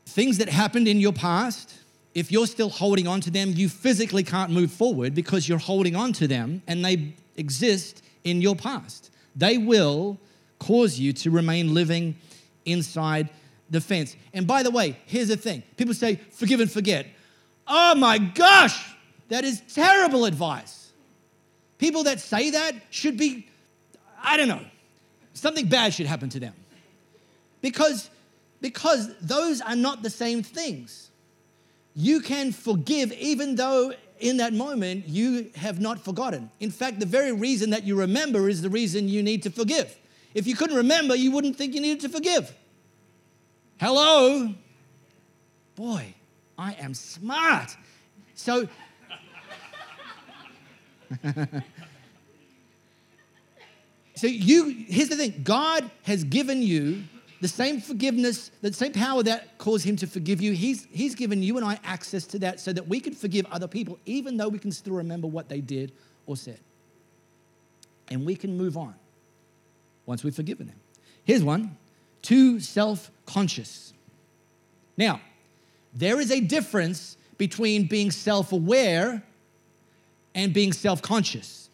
Things 0.07 0.39
that 0.39 0.49
happened 0.49 0.87
in 0.87 0.99
your 0.99 1.13
past 1.13 1.75
if 2.17 2.31
you're 2.31 2.47
still 2.47 2.69
holding 2.71 3.05
on 3.05 3.21
to 3.21 3.29
them, 3.29 3.53
you 3.55 3.69
physically 3.69 4.23
can't 4.23 4.49
move 4.49 4.71
forward 4.71 5.13
because 5.13 5.47
you're 5.47 5.59
holding 5.59 5.95
on 5.95 6.13
to 6.13 6.27
them 6.27 6.63
and 6.65 6.83
they 6.83 7.13
exist 7.35 8.01
in 8.23 8.41
your 8.41 8.55
past. 8.55 9.11
They 9.35 9.59
will 9.59 10.17
cause 10.57 10.97
you 10.97 11.13
to 11.13 11.29
remain 11.29 11.75
living 11.75 12.15
inside 12.65 13.29
the 13.69 13.81
fence. 13.81 14.15
And 14.33 14.47
by 14.47 14.63
the 14.63 14.71
way, 14.71 14.97
here's 15.05 15.27
the 15.27 15.37
thing 15.37 15.63
people 15.75 15.93
say, 15.93 16.19
forgive 16.31 16.59
and 16.59 16.71
forget. 16.71 17.07
Oh 17.67 17.95
my 17.95 18.17
gosh, 18.17 18.95
that 19.29 19.43
is 19.43 19.61
terrible 19.73 20.25
advice. 20.25 20.91
People 21.77 22.03
that 22.03 22.19
say 22.19 22.51
that 22.51 22.75
should 22.89 23.17
be, 23.17 23.47
I 24.21 24.37
don't 24.37 24.47
know, 24.47 24.61
something 25.33 25.67
bad 25.67 25.93
should 25.93 26.07
happen 26.07 26.29
to 26.29 26.39
them. 26.39 26.53
Because, 27.61 28.09
because 28.61 29.09
those 29.19 29.61
are 29.61 29.75
not 29.75 30.01
the 30.01 30.09
same 30.09 30.41
things 30.43 31.07
you 31.97 32.19
can 32.19 32.51
forgive 32.51 33.11
even 33.13 33.55
though 33.55 33.91
in 34.19 34.37
that 34.37 34.53
moment 34.53 35.07
you 35.07 35.49
have 35.55 35.79
not 35.79 35.99
forgotten. 35.99 36.51
In 36.59 36.69
fact, 36.69 36.99
the 36.99 37.07
very 37.07 37.31
reason 37.31 37.71
that 37.71 37.83
you 37.85 37.95
remember 37.95 38.47
is 38.47 38.61
the 38.61 38.69
reason 38.69 39.09
you 39.09 39.23
need 39.23 39.41
to 39.43 39.49
forgive. 39.49 39.97
If 40.35 40.45
you 40.45 40.55
couldn't 40.55 40.77
remember, 40.77 41.15
you 41.15 41.31
wouldn't 41.31 41.55
think 41.55 41.73
you 41.73 41.81
needed 41.81 42.01
to 42.01 42.09
forgive. 42.09 42.53
Hello? 43.79 44.53
Boy, 45.75 46.15
I 46.57 46.73
am 46.73 46.93
smart. 46.93 47.75
So, 48.33 48.67
so 54.15 54.27
you 54.27 54.85
here's 54.87 55.09
the 55.09 55.15
thing 55.15 55.41
God 55.43 55.89
has 56.03 56.23
given 56.23 56.61
you 56.61 57.03
the 57.39 57.47
same 57.47 57.79
forgiveness, 57.79 58.49
the 58.61 58.73
same 58.73 58.93
power 58.93 59.21
that 59.23 59.57
caused 59.59 59.85
him 59.85 59.95
to 59.97 60.07
forgive 60.07 60.41
you, 60.41 60.53
he's, 60.53 60.87
he's 60.91 61.13
given 61.13 61.43
you 61.43 61.57
and 61.57 61.65
I 61.65 61.79
access 61.83 62.25
to 62.27 62.39
that 62.39 62.59
so 62.59 62.73
that 62.73 62.87
we 62.87 62.99
can 62.99 63.13
forgive 63.13 63.45
other 63.51 63.67
people, 63.67 63.99
even 64.05 64.37
though 64.37 64.49
we 64.49 64.57
can 64.57 64.71
still 64.71 64.93
remember 64.93 65.27
what 65.27 65.47
they 65.47 65.61
did 65.61 65.91
or 66.25 66.35
said. 66.35 66.59
And 68.09 68.25
we 68.25 68.35
can 68.35 68.57
move 68.57 68.75
on 68.75 68.95
once 70.05 70.23
we've 70.23 70.33
forgiven 70.35 70.67
them. 70.67 70.77
Here's 71.25 71.43
one 71.43 71.77
too 72.27 72.59
self 72.59 73.09
conscious. 73.25 73.93
Now, 74.97 75.21
there 75.93 76.19
is 76.19 76.29
a 76.29 76.41
difference 76.41 77.15
between 77.37 77.87
being 77.87 78.11
self 78.11 78.51
aware 78.51 79.23
and 80.35 80.53
being 80.53 80.73
self 80.73 81.01
conscious. 81.01 81.69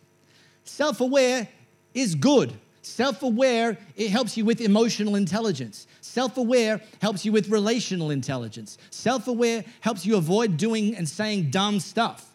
Self 0.63 1.01
aware 1.01 1.47
is 1.95 2.13
good. 2.13 2.53
Self 2.83 3.23
aware, 3.23 3.79
it 3.95 4.09
helps 4.11 4.37
you 4.37 4.45
with 4.45 4.61
emotional 4.61 5.15
intelligence. 5.15 5.87
Self 6.01 6.37
aware 6.37 6.81
helps 7.01 7.25
you 7.25 7.31
with 7.31 7.49
relational 7.49 8.11
intelligence. 8.11 8.77
Self 8.91 9.27
aware 9.27 9.65
helps 9.79 10.05
you 10.05 10.17
avoid 10.17 10.57
doing 10.57 10.95
and 10.95 11.09
saying 11.09 11.49
dumb 11.49 11.79
stuff. 11.79 12.29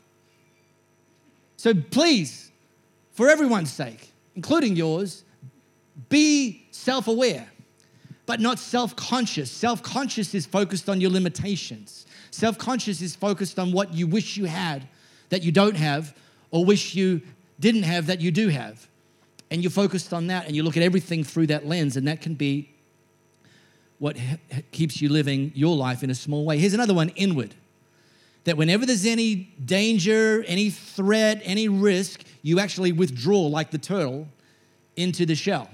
So 1.57 1.73
please, 1.73 2.51
for 3.13 3.29
everyone's 3.29 3.73
sake, 3.73 4.13
including 4.35 4.75
yours, 4.75 5.23
be 6.09 6.67
self 6.73 7.07
aware, 7.07 7.49
but 8.29 8.39
not 8.39 8.61
self 8.61 8.95
conscious. 8.95 9.51
Self 9.51 9.83
conscious 9.83 10.35
is 10.35 10.47
focused 10.47 10.89
on 10.89 11.01
your 11.01 11.11
limitations, 11.11 12.07
self 12.31 12.59
conscious 12.59 13.03
is 13.03 13.17
focused 13.17 13.59
on 13.59 13.73
what 13.73 13.93
you 13.93 14.07
wish 14.07 14.37
you 14.37 14.45
had 14.45 14.87
that 15.31 15.43
you 15.43 15.51
don't 15.51 15.77
have, 15.77 16.15
or 16.53 16.65
wish 16.65 16.95
you 16.95 17.21
didn't 17.59 17.83
have 17.83 18.07
that 18.07 18.21
you 18.21 18.31
do 18.31 18.49
have 18.49 18.89
and 19.51 19.63
you're 19.63 19.71
focused 19.71 20.13
on 20.13 20.27
that 20.29 20.47
and 20.47 20.55
you 20.55 20.63
look 20.63 20.77
at 20.77 20.83
everything 20.83 21.25
through 21.25 21.47
that 21.49 21.67
lens, 21.67 21.97
and 21.97 22.07
that 22.07 22.21
can 22.21 22.35
be 22.35 22.71
what 23.99 24.17
keeps 24.71 25.01
you 25.03 25.09
living 25.09 25.51
your 25.55 25.77
life 25.77 26.03
in 26.03 26.11
a 26.11 26.15
small 26.15 26.45
way. 26.45 26.59
Here's 26.59 26.75
another 26.75 26.95
one 26.95 27.09
inward. 27.11 27.55
That 28.45 28.57
whenever 28.57 28.87
there's 28.87 29.05
any 29.05 29.35
danger, 29.65 30.45
any 30.47 30.71
threat, 30.71 31.41
any 31.45 31.69
risk, 31.69 32.23
you 32.43 32.61
actually 32.61 32.93
withdraw 32.93 33.41
like 33.41 33.71
the 33.71 33.79
turtle 33.79 34.29
into 34.97 35.27
the 35.27 35.35
shell. 35.35 35.69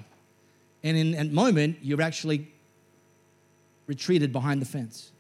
And 0.85 0.97
in 0.97 1.11
that 1.13 1.33
moment, 1.33 1.79
you're 1.83 2.03
actually 2.03 2.53
retreated 3.87 4.33
behind 4.33 4.61
the 4.63 4.67
fence. 4.67 5.11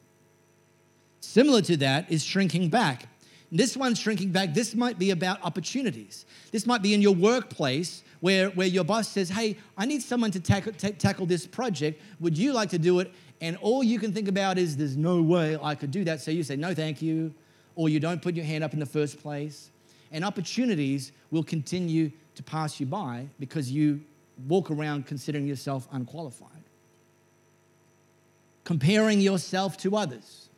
Similar 1.21 1.63
to 1.63 1.77
that 1.79 2.13
is 2.13 2.23
shrinking 2.23 2.69
back. 2.69 3.09
This 3.51 3.77
one's 3.77 3.99
shrinking 3.99 4.31
back. 4.31 4.53
This 4.53 4.75
might 4.75 4.99
be 4.99 5.11
about 5.11 5.43
opportunities. 5.43 6.27
This 6.53 6.67
might 6.67 6.83
be 6.83 6.93
in 6.93 7.01
your 7.01 7.15
workplace 7.15 8.03
where, 8.21 8.51
where 8.51 8.67
your 8.67 8.85
boss 8.85 9.09
says, 9.09 9.31
Hey, 9.31 9.57
I 9.77 9.87
need 9.87 10.03
someone 10.03 10.31
to 10.33 10.41
tackle, 10.41 10.73
t- 10.73 10.93
tackle 10.93 11.25
this 11.25 11.47
project. 11.47 12.01
Would 12.21 12.37
you 12.37 12.53
like 12.53 12.69
to 12.71 12.79
do 12.79 13.01
it? 13.01 13.13
And 13.41 13.57
all 13.59 13.83
you 13.83 13.99
can 13.99 14.13
think 14.13 14.29
about 14.29 14.59
is, 14.59 14.77
There's 14.77 14.97
no 14.97 15.23
way 15.23 15.57
I 15.61 15.75
could 15.75 15.91
do 15.91 16.05
that. 16.05 16.21
So 16.21 16.31
you 16.31 16.43
say, 16.43 16.57
No, 16.57 16.75
thank 16.75 17.01
you. 17.01 17.33
Or 17.75 17.89
you 17.89 18.01
don't 18.01 18.21
put 18.21 18.35
your 18.35 18.45
hand 18.45 18.65
up 18.65 18.75
in 18.75 18.81
the 18.81 18.87
first 18.87 19.21
place. 19.23 19.71
And 20.13 20.25
opportunities 20.25 21.13
will 21.31 21.43
continue 21.43 22.11
to 22.35 22.43
pass 22.43 22.81
you 22.81 22.87
by 22.87 23.27
because 23.39 23.71
you 23.71 24.01
walk 24.47 24.71
around 24.71 25.07
considering 25.07 25.47
yourself 25.47 25.89
unqualified. 25.93 26.51
Comparing 28.65 29.21
yourself 29.21 29.77
to 29.79 29.97
others. 29.97 30.49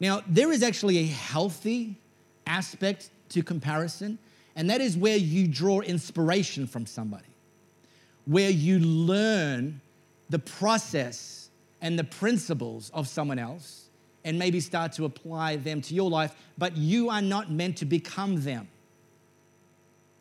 Now, 0.00 0.22
there 0.26 0.52
is 0.52 0.62
actually 0.62 0.98
a 0.98 1.06
healthy 1.06 1.96
aspect 2.46 3.10
to 3.30 3.42
comparison 3.42 4.18
and 4.58 4.68
that 4.70 4.80
is 4.80 4.96
where 4.96 5.16
you 5.16 5.46
draw 5.46 5.82
inspiration 5.82 6.66
from 6.66 6.84
somebody, 6.84 7.28
where 8.26 8.50
you 8.50 8.80
learn 8.80 9.80
the 10.30 10.40
process 10.40 11.50
and 11.80 11.96
the 11.96 12.02
principles 12.02 12.90
of 12.92 13.06
someone 13.06 13.38
else 13.38 13.88
and 14.24 14.36
maybe 14.36 14.58
start 14.58 14.90
to 14.94 15.04
apply 15.04 15.54
them 15.54 15.80
to 15.82 15.94
your 15.94 16.10
life, 16.10 16.34
but 16.58 16.76
you 16.76 17.08
are 17.08 17.22
not 17.22 17.52
meant 17.52 17.76
to 17.76 17.84
become 17.84 18.42
them. 18.42 18.66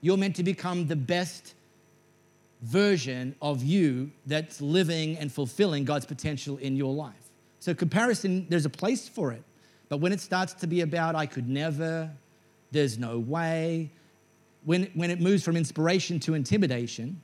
You're 0.02 0.18
meant 0.18 0.36
to 0.36 0.44
become 0.44 0.86
the 0.86 0.96
best 0.96 1.56
version 2.62 3.36
of 3.42 3.64
you 3.64 4.12
that's 4.26 4.62
living 4.62 5.18
and 5.18 5.32
fulfilling 5.32 5.86
God's 5.86 6.06
potential 6.06 6.58
in 6.58 6.76
your 6.76 6.94
life. 6.94 7.14
So, 7.60 7.74
comparison, 7.74 8.46
there's 8.50 8.66
a 8.66 8.70
place 8.70 9.08
for 9.08 9.32
it. 9.32 9.44
But 9.90 9.98
when 9.98 10.12
it 10.12 10.20
starts 10.20 10.54
to 10.56 10.68
be 10.68 10.82
about, 10.82 11.16
I 11.16 11.26
could 11.26 11.48
never, 11.48 12.12
there's 12.72 12.98
no 12.98 13.20
way, 13.20 13.92
when, 14.66 14.90
when 14.96 15.12
it 15.12 15.22
moves 15.22 15.44
from 15.44 15.56
inspiration 15.56 16.20
to 16.22 16.34
intimidation, 16.34 17.22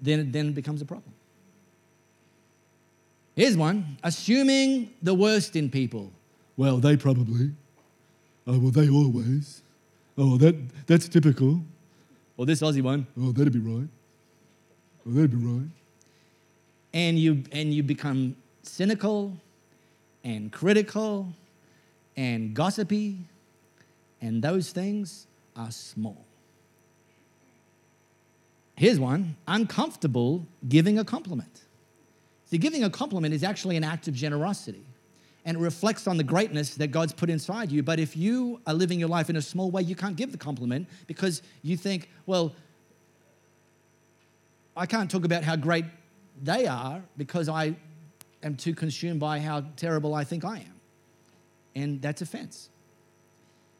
then, 0.00 0.32
then 0.32 0.48
it 0.48 0.54
becomes 0.54 0.82
a 0.82 0.84
problem. 0.84 1.12
Here's 3.36 3.56
one 3.56 3.96
assuming 4.02 4.92
the 5.02 5.14
worst 5.14 5.56
in 5.56 5.70
people. 5.70 6.12
Well, 6.56 6.78
they 6.78 6.96
probably. 6.96 7.50
Oh, 8.46 8.58
well, 8.58 8.70
they 8.70 8.88
always. 8.88 9.62
Oh, 10.16 10.36
that, 10.36 10.56
that's 10.86 11.08
typical. 11.08 11.60
Or 12.36 12.46
this 12.46 12.60
Aussie 12.60 12.82
one. 12.82 13.06
Oh, 13.20 13.32
that'd 13.32 13.52
be 13.52 13.58
right. 13.58 13.88
Oh, 15.06 15.10
that'd 15.10 15.30
be 15.30 15.36
right. 15.36 15.68
and 16.92 17.18
you 17.18 17.44
and 17.52 17.72
you 17.74 17.82
become 17.82 18.36
cynical 18.62 19.36
and 20.22 20.50
critical 20.50 21.28
and 22.16 22.54
gossipy, 22.54 23.18
and 24.20 24.42
those 24.42 24.70
things 24.70 25.26
are 25.56 25.70
small. 25.70 26.24
Here's 28.76 28.98
one 28.98 29.36
uncomfortable 29.46 30.46
giving 30.68 30.98
a 30.98 31.04
compliment. 31.04 31.60
See, 32.46 32.58
giving 32.58 32.84
a 32.84 32.90
compliment 32.90 33.34
is 33.34 33.44
actually 33.44 33.76
an 33.76 33.84
act 33.84 34.08
of 34.08 34.14
generosity 34.14 34.84
and 35.44 35.58
it 35.58 35.60
reflects 35.60 36.06
on 36.06 36.16
the 36.16 36.24
greatness 36.24 36.74
that 36.76 36.88
God's 36.88 37.12
put 37.12 37.28
inside 37.28 37.70
you. 37.70 37.82
But 37.82 38.00
if 38.00 38.16
you 38.16 38.60
are 38.66 38.74
living 38.74 38.98
your 38.98 39.08
life 39.08 39.28
in 39.28 39.36
a 39.36 39.42
small 39.42 39.70
way, 39.70 39.82
you 39.82 39.94
can't 39.94 40.16
give 40.16 40.32
the 40.32 40.38
compliment 40.38 40.88
because 41.06 41.42
you 41.62 41.76
think, 41.76 42.08
well, 42.26 42.54
I 44.76 44.86
can't 44.86 45.10
talk 45.10 45.24
about 45.24 45.44
how 45.44 45.56
great 45.56 45.84
they 46.42 46.66
are 46.66 47.02
because 47.16 47.48
I 47.48 47.76
am 48.42 48.56
too 48.56 48.74
consumed 48.74 49.20
by 49.20 49.40
how 49.40 49.64
terrible 49.76 50.14
I 50.14 50.24
think 50.24 50.44
I 50.44 50.58
am. 50.58 50.80
And 51.76 52.02
that's 52.02 52.22
offense. 52.22 52.68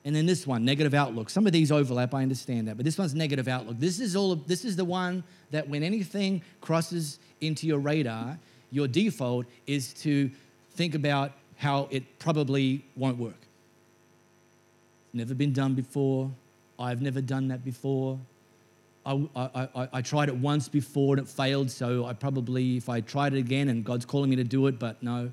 And 0.04 0.14
then 0.14 0.26
this 0.26 0.46
one, 0.46 0.64
negative 0.64 0.92
outlook. 0.92 1.30
Some 1.30 1.46
of 1.46 1.52
these 1.52 1.72
overlap, 1.72 2.14
I 2.14 2.22
understand 2.22 2.68
that, 2.68 2.76
but 2.76 2.84
this 2.84 2.98
one's 2.98 3.14
negative 3.14 3.48
outlook. 3.48 3.78
This 3.78 4.00
is 4.00 4.14
all 4.14 4.32
of, 4.32 4.46
this 4.46 4.64
is 4.64 4.76
the 4.76 4.84
one 4.84 5.24
that 5.50 5.68
when 5.68 5.82
anything 5.82 6.42
crosses 6.60 7.18
into 7.40 7.66
your 7.66 7.78
radar, 7.78 8.38
your 8.70 8.86
default 8.86 9.46
is 9.66 9.94
to 9.94 10.30
think 10.72 10.94
about 10.94 11.32
how 11.56 11.88
it 11.90 12.18
probably 12.18 12.84
won't 12.96 13.16
work. 13.16 13.34
Never 15.12 15.32
been 15.32 15.52
done 15.52 15.74
before. 15.74 16.30
I've 16.78 17.00
never 17.00 17.20
done 17.20 17.48
that 17.48 17.64
before. 17.64 18.18
I, 19.06 19.26
I, 19.36 19.88
I, 19.92 20.02
tried 20.02 20.30
it 20.30 20.36
once 20.36 20.68
before 20.68 21.16
and 21.16 21.26
it 21.26 21.28
failed, 21.28 21.70
so 21.70 22.06
I 22.06 22.14
probably, 22.14 22.78
if 22.78 22.88
I 22.88 23.02
tried 23.02 23.34
it 23.34 23.38
again 23.38 23.68
and 23.68 23.84
God's 23.84 24.06
calling 24.06 24.30
me 24.30 24.36
to 24.36 24.44
do 24.44 24.66
it, 24.66 24.78
but 24.78 25.02
no. 25.02 25.30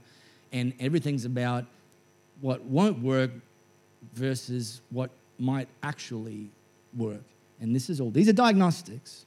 And 0.52 0.74
everything's 0.80 1.24
about 1.24 1.66
what 2.42 2.62
won't 2.66 3.02
work 3.02 3.32
versus 4.14 4.82
what 4.90 5.10
might 5.40 5.70
actually 5.84 6.50
work. 6.98 7.24
And 7.62 7.74
this 7.74 7.90
is 7.90 8.02
all, 8.02 8.10
these 8.10 8.28
are 8.28 8.34
diagnostics. 8.34 9.26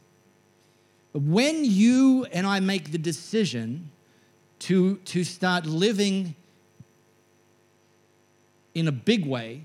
But 1.15 1.23
when 1.23 1.65
you 1.65 2.27
and 2.33 2.47
I 2.47 2.61
make 2.61 2.93
the 2.93 2.99
decision 2.99 3.91
to, 4.61 4.97
to 4.97 5.25
start 5.25 5.65
living 5.65 6.35
in 8.75 8.89
a 8.89 8.93
big 8.93 9.25
way, 9.25 9.63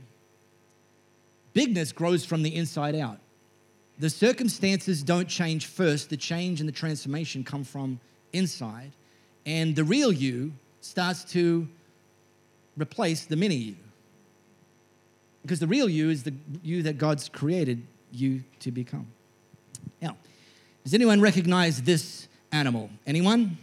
bigness 1.53 1.91
grows 1.91 2.23
from 2.23 2.43
the 2.43 2.55
inside 2.55 2.95
out. 2.95 3.19
The 3.99 4.09
circumstances 4.09 5.03
don't 5.03 5.27
change 5.27 5.65
first, 5.65 6.09
the 6.09 6.17
change 6.17 6.61
and 6.61 6.67
the 6.67 6.73
transformation 6.73 7.43
come 7.43 7.63
from 7.63 7.99
inside. 8.31 8.91
And 9.45 9.75
the 9.75 9.83
real 9.83 10.11
you 10.11 10.53
starts 10.81 11.23
to 11.33 11.67
replace 12.77 13.25
the 13.25 13.35
mini 13.35 13.55
you. 13.55 13.75
Because 15.41 15.59
the 15.59 15.67
real 15.67 15.89
you 15.89 16.09
is 16.09 16.23
the 16.23 16.33
you 16.63 16.83
that 16.83 16.97
God's 16.97 17.29
created 17.29 17.81
you 18.11 18.43
to 18.59 18.71
become. 18.71 19.07
Now, 20.01 20.17
does 20.83 20.93
anyone 20.93 21.21
recognize 21.21 21.81
this 21.81 22.27
animal? 22.51 22.89
Anyone? 23.05 23.57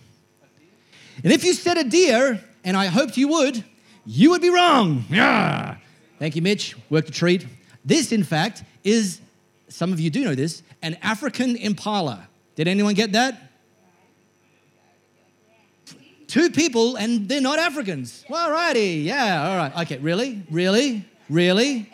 And 1.23 1.33
if 1.33 1.45
you 1.45 1.55
said 1.55 1.79
a 1.79 1.85
deer, 1.85 2.41
and 2.65 2.77
I 2.77 2.87
hoped 2.87 3.17
you 3.17 3.29
would, 3.29 3.65
you 4.05 4.31
would 4.31 4.43
be 4.43 4.51
wrong. 4.51 5.05
Yeah. 5.09 5.77
Thank 6.19 6.37
you, 6.37 6.43
Mitch. 6.43 6.77
Work 6.91 7.07
the 7.07 7.13
treat. 7.13 7.47
This, 7.85 8.13
in 8.13 8.25
fact, 8.25 8.65
is, 8.85 9.21
some 9.69 9.93
of 9.93 10.01
you 10.01 10.11
do 10.11 10.25
know 10.25 10.35
this, 10.35 10.63
an 10.83 10.97
African 11.03 11.57
impala. 11.57 12.29
Did 12.55 12.69
anyone 12.69 12.95
get 12.95 13.13
that? 13.13 13.51
Two 16.27 16.51
people, 16.51 16.97
and 16.97 17.29
they're 17.29 17.41
not 17.41 17.59
Africans. 17.59 18.25
All 18.31 18.51
righty. 18.51 19.03
Yeah, 19.05 19.49
all 19.49 19.57
right. 19.57 19.77
Okay, 19.83 19.99
really? 19.99 20.43
Really? 20.51 21.05
Really? 21.29 21.91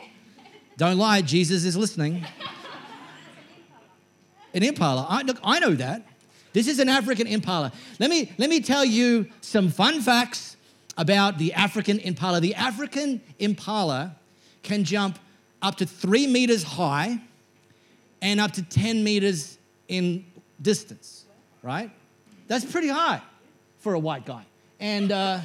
Don't 0.77 0.99
lie, 0.99 1.21
Jesus 1.23 1.65
is 1.65 1.77
listening. 1.77 2.25
An 4.55 4.63
impala. 4.63 5.07
I, 5.09 5.23
look, 5.23 5.39
I 5.45 5.59
know 5.59 5.75
that. 5.75 6.07
This 6.53 6.69
is 6.69 6.79
an 6.79 6.89
African 6.89 7.27
impala. 7.27 7.73
Let 7.99 8.11
me, 8.11 8.31
let 8.39 8.51
me 8.51 8.61
tell 8.61 8.85
you 8.85 9.29
some 9.41 9.71
fun 9.71 10.01
facts 10.01 10.57
about 10.97 11.39
the 11.39 11.53
African 11.55 11.99
impala. 11.99 12.41
The 12.41 12.55
African 12.55 13.23
impala 13.39 14.17
can 14.63 14.85
jump 14.85 15.19
up 15.63 15.77
to 15.77 15.87
three 15.87 16.27
meters 16.27 16.63
high 16.63 17.21
and 18.23 18.41
up 18.41 18.53
to 18.53 18.63
10 18.63 19.05
meters 19.05 19.59
in 19.89 20.25
distance, 20.63 21.27
right? 21.63 21.91
That's 22.47 22.65
pretty 22.65 22.89
high 22.89 23.21
for 23.81 23.95
a 23.95 23.99
white 23.99 24.25
guy. 24.25 24.47
And, 24.81 25.13
uh, 25.13 25.41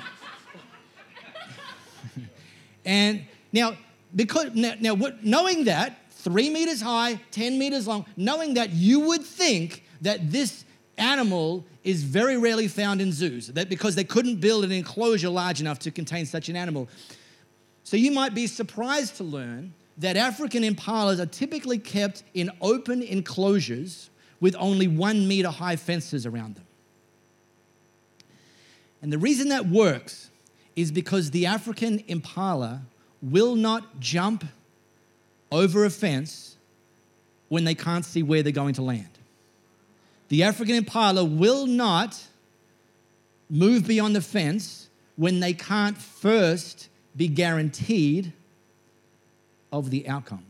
and 2.85 3.25
now, 3.51 3.75
because, 4.15 4.53
now, 4.53 4.75
now 4.79 4.93
what, 4.93 5.25
knowing 5.25 5.65
that, 5.65 5.97
three 6.11 6.49
meters 6.49 6.79
high, 6.79 7.19
10 7.31 7.59
meters 7.59 7.87
long, 7.87 8.05
knowing 8.15 8.53
that 8.53 8.71
you 8.71 9.01
would 9.01 9.23
think 9.23 9.83
that 10.01 10.31
this 10.31 10.63
animal 10.97 11.65
is 11.83 12.03
very 12.03 12.37
rarely 12.37 12.67
found 12.67 13.01
in 13.01 13.11
zoos 13.11 13.47
that 13.47 13.69
because 13.69 13.95
they 13.95 14.03
couldn't 14.03 14.37
build 14.37 14.63
an 14.63 14.71
enclosure 14.71 15.29
large 15.29 15.61
enough 15.61 15.79
to 15.79 15.91
contain 15.91 16.25
such 16.25 16.49
an 16.49 16.55
animal. 16.55 16.87
So 17.83 17.97
you 17.97 18.11
might 18.11 18.35
be 18.35 18.45
surprised 18.47 19.17
to 19.17 19.23
learn 19.23 19.73
that 19.97 20.15
African 20.15 20.63
impalas 20.63 21.19
are 21.19 21.25
typically 21.25 21.77
kept 21.77 22.23
in 22.33 22.51
open 22.61 23.01
enclosures 23.01 24.09
with 24.39 24.55
only 24.59 24.87
one 24.87 25.27
meter 25.27 25.49
high 25.49 25.75
fences 25.75 26.25
around 26.25 26.55
them. 26.55 26.65
And 29.01 29.11
the 29.11 29.17
reason 29.17 29.49
that 29.49 29.67
works 29.67 30.29
is 30.75 30.91
because 30.91 31.31
the 31.31 31.45
African 31.45 32.03
impala 32.07 32.81
will 33.21 33.55
not 33.55 33.99
jump 33.99 34.45
over 35.51 35.85
a 35.85 35.89
fence 35.89 36.55
when 37.49 37.63
they 37.63 37.75
can't 37.75 38.05
see 38.05 38.21
where 38.21 38.43
they're 38.43 38.51
going 38.51 38.75
to 38.75 38.81
land 38.81 39.17
the 40.29 40.43
African 40.43 40.75
impala 40.75 41.23
will 41.23 41.65
not 41.65 42.21
move 43.49 43.87
beyond 43.87 44.15
the 44.15 44.21
fence 44.21 44.89
when 45.15 45.39
they 45.39 45.53
can't 45.53 45.97
first 45.97 46.89
be 47.15 47.27
guaranteed 47.27 48.33
of 49.71 49.89
the 49.89 50.07
outcome. 50.07 50.43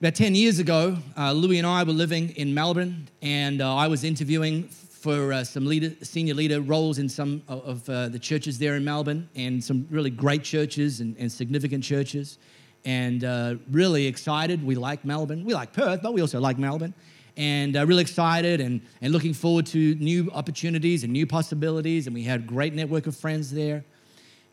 About 0.00 0.14
10 0.16 0.34
years 0.34 0.58
ago, 0.58 0.96
uh, 1.16 1.32
Louis 1.32 1.58
and 1.58 1.66
I 1.66 1.84
were 1.84 1.92
living 1.92 2.30
in 2.30 2.52
Melbourne, 2.52 3.08
and 3.22 3.62
uh, 3.62 3.76
I 3.76 3.86
was 3.86 4.02
interviewing 4.02 4.64
for 4.64 5.32
uh, 5.32 5.44
some 5.44 5.64
leader, 5.64 5.92
senior 6.02 6.34
leader 6.34 6.60
roles 6.60 6.98
in 6.98 7.08
some 7.08 7.42
of 7.46 7.88
uh, 7.88 8.08
the 8.08 8.18
churches 8.18 8.58
there 8.58 8.74
in 8.74 8.84
Melbourne, 8.84 9.28
and 9.36 9.62
some 9.62 9.86
really 9.90 10.10
great 10.10 10.42
churches 10.42 11.00
and, 11.00 11.16
and 11.18 11.30
significant 11.30 11.84
churches 11.84 12.38
and 12.84 13.24
uh, 13.24 13.54
really 13.70 14.06
excited. 14.06 14.64
We 14.64 14.74
like 14.74 15.04
Melbourne. 15.04 15.44
We 15.44 15.54
like 15.54 15.72
Perth, 15.72 16.02
but 16.02 16.12
we 16.14 16.20
also 16.20 16.40
like 16.40 16.58
Melbourne. 16.58 16.94
And 17.36 17.76
uh, 17.76 17.86
really 17.86 18.02
excited 18.02 18.60
and, 18.60 18.82
and 19.00 19.12
looking 19.12 19.32
forward 19.32 19.66
to 19.66 19.94
new 19.94 20.30
opportunities 20.34 21.02
and 21.02 21.12
new 21.12 21.26
possibilities. 21.26 22.06
And 22.06 22.14
we 22.14 22.24
had 22.24 22.40
a 22.40 22.42
great 22.42 22.74
network 22.74 23.06
of 23.06 23.16
friends 23.16 23.50
there. 23.50 23.84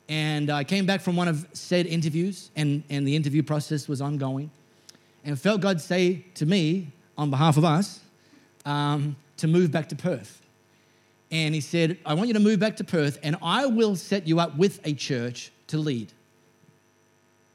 And 0.10 0.50
I 0.50 0.64
came 0.64 0.88
back 0.88 1.02
from 1.02 1.16
one 1.16 1.28
of 1.28 1.46
said 1.54 1.86
interviews, 1.86 2.50
and, 2.56 2.84
and 2.90 3.08
the 3.08 3.16
interview 3.16 3.44
process 3.44 3.88
was 3.88 4.02
ongoing. 4.02 4.50
And 5.24 5.40
felt 5.40 5.62
God 5.62 5.80
say 5.80 6.26
to 6.34 6.48
me, 6.48 6.92
on 7.16 7.30
behalf 7.30 7.58
of 7.58 7.64
us, 7.64 8.00
um, 8.66 9.16
to 9.38 9.48
move 9.48 9.72
back 9.72 9.90
to 9.90 9.96
Perth. 9.96 10.42
And 11.30 11.54
He 11.54 11.62
said, 11.62 12.00
I 12.06 12.16
want 12.16 12.28
you 12.28 12.34
to 12.34 12.40
move 12.40 12.60
back 12.60 12.78
to 12.78 12.84
Perth, 12.84 13.20
and 13.22 13.38
I 13.42 13.68
will 13.68 13.96
set 13.96 14.28
you 14.28 14.40
up 14.40 14.58
with 14.58 14.80
a 14.84 14.94
church 14.94 15.52
to 15.68 15.78
lead. 15.78 16.12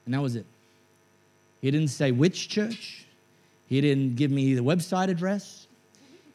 And 0.05 0.15
that 0.15 0.23
was 0.23 0.37
it. 0.37 0.47
He 1.61 1.71
didn't 1.73 1.89
say 1.89 2.13
which 2.13 2.49
church. 2.49 3.05
He 3.67 3.81
didn't 3.81 4.15
give 4.15 4.31
me 4.31 4.55
the 4.55 4.63
website 4.63 5.09
address. 5.09 5.67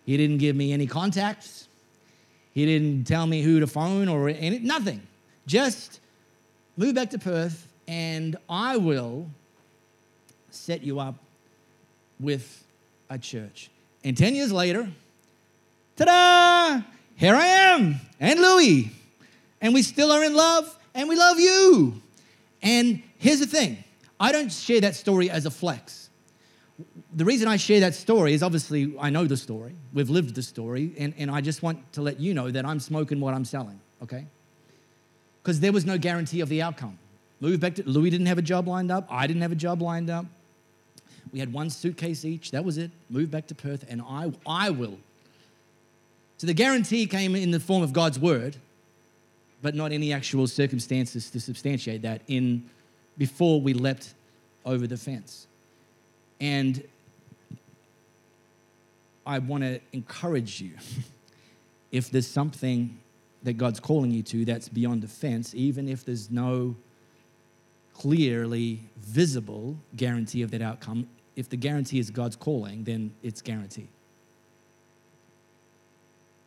He 0.06 0.18
didn't 0.18 0.40
give 0.40 0.56
me 0.56 0.74
any 0.74 0.88
contacts. 0.88 1.68
He 2.54 2.66
didn't 2.66 3.06
tell 3.06 3.26
me 3.26 3.42
who 3.42 3.62
to 3.62 3.68
phone 3.68 4.10
or 4.10 4.28
any, 4.28 4.60
nothing. 4.60 5.02
Just 5.46 6.02
move 6.80 6.96
back 6.96 7.10
to 7.10 7.20
Perth 7.20 7.68
and 7.90 8.38
I 8.48 8.78
will 8.78 9.30
set 10.50 10.82
you 10.82 11.02
up 11.02 11.16
with 12.22 12.64
a 13.10 13.18
church. 13.20 13.70
And 14.06 14.18
10 14.18 14.34
years 14.34 14.54
later, 14.54 14.88
ta 15.98 16.06
da! 16.06 16.82
Here 17.18 17.36
I 17.36 17.46
am 17.46 18.00
and 18.18 18.40
Louis. 18.40 18.92
And 19.60 19.74
we 19.74 19.82
still 19.82 20.10
are 20.10 20.24
in 20.24 20.34
love 20.34 20.74
and 20.96 21.10
we 21.10 21.18
love 21.18 21.38
you. 21.38 22.02
And 22.62 23.04
here's 23.18 23.42
the 23.42 23.46
thing 23.46 23.84
I 24.18 24.32
don't 24.32 24.50
share 24.50 24.80
that 24.80 24.96
story 24.96 25.30
as 25.30 25.46
a 25.46 25.52
flex. 25.52 26.10
The 27.14 27.26
reason 27.26 27.50
I 27.50 27.58
share 27.58 27.82
that 27.82 27.94
story 27.94 28.34
is 28.34 28.42
obviously 28.42 28.96
I 28.98 29.10
know 29.10 29.26
the 29.26 29.36
story. 29.36 29.76
We've 29.94 30.10
lived 30.10 30.34
the 30.34 30.42
story, 30.42 30.94
and, 30.98 31.14
and 31.18 31.30
I 31.30 31.42
just 31.42 31.62
want 31.62 31.92
to 31.94 32.02
let 32.02 32.22
you 32.22 32.34
know 32.34 32.50
that 32.52 32.66
I'm 32.66 32.80
smoking 32.80 33.20
what 33.20 33.34
I'm 33.34 33.44
selling, 33.44 33.82
okay? 34.02 34.28
Because 35.50 35.62
there 35.62 35.72
was 35.72 35.84
no 35.84 35.98
guarantee 35.98 36.42
of 36.42 36.50
the 36.50 36.62
outcome. 36.62 37.00
Move 37.40 37.60
back 37.60 37.74
to 37.74 37.90
Louis 37.90 38.12
didn't 38.12 38.28
have 38.28 38.38
a 38.38 38.44
job 38.44 38.68
lined 38.68 38.92
up, 38.92 39.08
I 39.10 39.26
didn't 39.26 39.42
have 39.42 39.52
a 39.52 39.56
job 39.56 39.82
lined 39.82 40.08
up. 40.08 40.28
We 41.34 41.40
had 41.40 41.52
one 41.52 41.72
suitcase 41.72 42.24
each. 42.24 42.52
That 42.52 42.64
was 42.64 42.78
it. 42.78 42.92
Moved 43.10 43.32
back 43.32 43.48
to 43.48 43.56
Perth, 43.56 43.84
and 43.90 44.00
I, 44.00 44.32
I 44.46 44.70
will. 44.70 45.00
So 46.38 46.46
the 46.46 46.54
guarantee 46.54 47.08
came 47.08 47.36
in 47.36 47.50
the 47.50 47.60
form 47.60 47.82
of 47.82 47.94
God's 47.94 48.20
word, 48.20 48.58
but 49.64 49.74
not 49.74 49.92
any 49.92 50.14
actual 50.14 50.46
circumstances 50.46 51.32
to 51.32 51.40
substantiate 51.40 52.04
that 52.04 52.22
in 52.28 52.70
before 53.18 53.60
we 53.60 53.74
leapt 53.74 54.14
over 54.66 54.86
the 54.86 54.98
fence. 54.98 55.48
And 56.40 56.84
I 59.26 59.40
want 59.40 59.64
to 59.64 59.80
encourage 59.94 60.62
you 60.62 60.74
if 61.92 62.12
there's 62.12 62.28
something 62.28 63.00
that 63.44 63.54
God's 63.54 63.80
calling 63.80 64.12
you 64.12 64.24
to 64.24 64.46
that's 64.46 64.70
beyond 64.70 65.02
defense, 65.02 65.54
even 65.56 65.88
if 65.88 66.04
there's 66.04 66.30
no 66.30 66.76
clearly 67.94 68.90
visible 68.98 69.78
guarantee 69.96 70.42
of 70.42 70.52
that 70.52 70.62
outcome, 70.62 71.08
if 71.36 71.50
the 71.50 71.58
guarantee 71.58 72.00
is 72.00 72.10
God's 72.10 72.36
calling, 72.36 72.84
then 72.84 73.14
it's 73.24 73.42
guaranteed. 73.42 73.88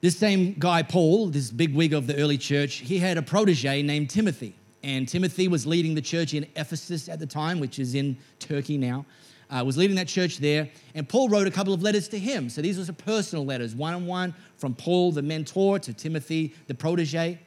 This 0.01 0.19
same 0.19 0.57
guy, 0.59 0.83
Paul, 0.83 1.29
this 1.29 1.51
big 1.51 1.75
wig 1.75 1.95
of 1.95 2.07
the 2.07 2.17
early 2.17 2.37
church, 2.37 2.77
he 2.77 2.99
had 2.99 3.17
a 3.17 3.23
protege 3.23 3.83
named 3.83 4.11
Timothy. 4.11 4.55
And 4.83 5.09
Timothy 5.09 5.47
was 5.47 5.65
leading 5.65 5.95
the 5.95 6.03
church 6.03 6.35
in 6.35 6.45
Ephesus 6.57 7.09
at 7.09 7.21
the 7.21 7.27
time, 7.27 7.61
which 7.61 7.79
is 7.79 7.95
in 7.95 8.19
Turkey 8.41 8.77
now. 8.77 9.07
Uh, 9.53 9.63
was 9.63 9.77
leading 9.77 9.97
that 9.97 10.09
church 10.09 10.39
there. 10.39 10.69
And 10.95 11.07
Paul 11.07 11.29
wrote 11.29 11.47
a 11.47 11.51
couple 11.51 11.75
of 11.75 11.83
letters 11.83 12.09
to 12.09 12.19
him. 12.19 12.49
So 12.49 12.63
these 12.63 12.79
were 12.79 12.85
some 12.85 12.95
personal 12.95 13.45
letters, 13.45 13.75
one 13.75 13.93
on 13.93 14.07
one 14.07 14.35
from 14.57 14.75
Paul, 14.75 15.13
the 15.13 15.21
mentor, 15.21 15.79
to 15.81 15.93
Timothy, 15.93 16.55
the 16.69 16.75
protege. 16.75 17.39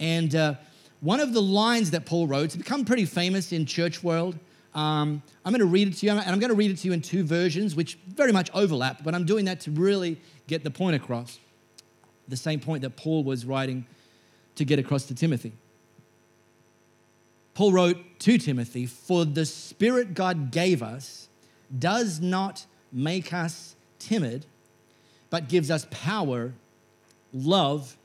And 0.00 0.34
uh, 0.34 0.54
one 1.00 1.20
of 1.20 1.32
the 1.32 1.42
lines 1.42 1.92
that 1.92 2.04
Paul 2.04 2.26
wrote, 2.26 2.46
it's 2.46 2.56
become 2.56 2.84
pretty 2.84 3.04
famous 3.04 3.52
in 3.52 3.64
church 3.64 4.02
world. 4.02 4.36
Um, 4.74 5.22
I'm 5.44 5.52
going 5.52 5.60
to 5.60 5.66
read 5.66 5.88
it 5.88 5.94
to 5.98 6.06
you, 6.06 6.12
and 6.12 6.20
I'm 6.20 6.40
going 6.40 6.50
to 6.50 6.56
read 6.56 6.70
it 6.70 6.78
to 6.78 6.88
you 6.88 6.94
in 6.94 7.02
two 7.02 7.22
versions, 7.24 7.76
which 7.76 7.98
very 8.08 8.32
much 8.32 8.50
overlap, 8.54 9.04
but 9.04 9.14
I'm 9.14 9.26
doing 9.26 9.44
that 9.44 9.60
to 9.60 9.70
really 9.70 10.20
get 10.46 10.64
the 10.64 10.70
point 10.70 10.96
across. 10.96 11.38
The 12.28 12.36
same 12.36 12.58
point 12.58 12.82
that 12.82 12.96
Paul 12.96 13.22
was 13.22 13.44
writing 13.44 13.86
to 14.54 14.64
get 14.64 14.78
across 14.78 15.04
to 15.04 15.14
Timothy. 15.14 15.52
Paul 17.54 17.72
wrote 17.72 17.98
to 18.20 18.38
Timothy, 18.38 18.86
For 18.86 19.24
the 19.24 19.44
Spirit 19.44 20.14
God 20.14 20.50
gave 20.50 20.82
us 20.82 21.28
does 21.78 22.20
not 22.20 22.66
make 22.92 23.32
us 23.32 23.76
timid, 23.98 24.46
but 25.30 25.48
gives 25.48 25.70
us 25.70 25.86
power, 25.90 26.52
love, 27.32 27.96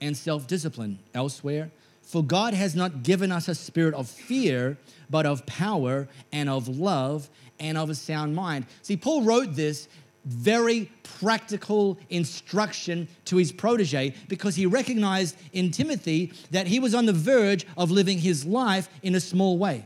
and 0.00 0.16
self 0.16 0.46
discipline. 0.46 0.98
Elsewhere, 1.14 1.70
for 2.02 2.22
God 2.22 2.54
has 2.54 2.74
not 2.74 3.02
given 3.02 3.32
us 3.32 3.48
a 3.48 3.54
spirit 3.54 3.94
of 3.94 4.08
fear, 4.08 4.76
but 5.08 5.26
of 5.26 5.46
power 5.46 6.08
and 6.32 6.48
of 6.48 6.68
love 6.68 7.28
and 7.58 7.78
of 7.78 7.90
a 7.90 7.94
sound 7.94 8.34
mind. 8.34 8.66
See, 8.82 8.96
Paul 8.96 9.22
wrote 9.22 9.54
this 9.54 9.88
very 10.24 10.90
practical 11.02 11.98
instruction 12.08 13.08
to 13.26 13.36
his 13.36 13.52
protege 13.52 14.14
because 14.28 14.54
he 14.56 14.66
recognized 14.66 15.36
in 15.52 15.70
Timothy 15.70 16.32
that 16.50 16.66
he 16.66 16.80
was 16.80 16.94
on 16.94 17.06
the 17.06 17.12
verge 17.12 17.66
of 17.76 17.90
living 17.90 18.18
his 18.18 18.44
life 18.44 18.88
in 19.02 19.14
a 19.14 19.20
small 19.20 19.58
way. 19.58 19.84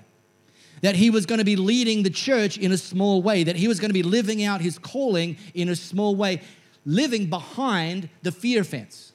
That 0.82 0.96
he 0.96 1.10
was 1.10 1.26
going 1.26 1.38
to 1.38 1.44
be 1.44 1.56
leading 1.56 2.02
the 2.02 2.10
church 2.10 2.56
in 2.56 2.72
a 2.72 2.78
small 2.78 3.22
way, 3.22 3.44
that 3.44 3.56
he 3.56 3.68
was 3.68 3.80
going 3.80 3.90
to 3.90 3.94
be 3.94 4.02
living 4.02 4.44
out 4.44 4.60
his 4.60 4.78
calling 4.78 5.36
in 5.54 5.68
a 5.68 5.76
small 5.76 6.14
way, 6.14 6.40
living 6.84 7.28
behind 7.28 8.08
the 8.22 8.32
fear 8.32 8.64
fence. 8.64 9.12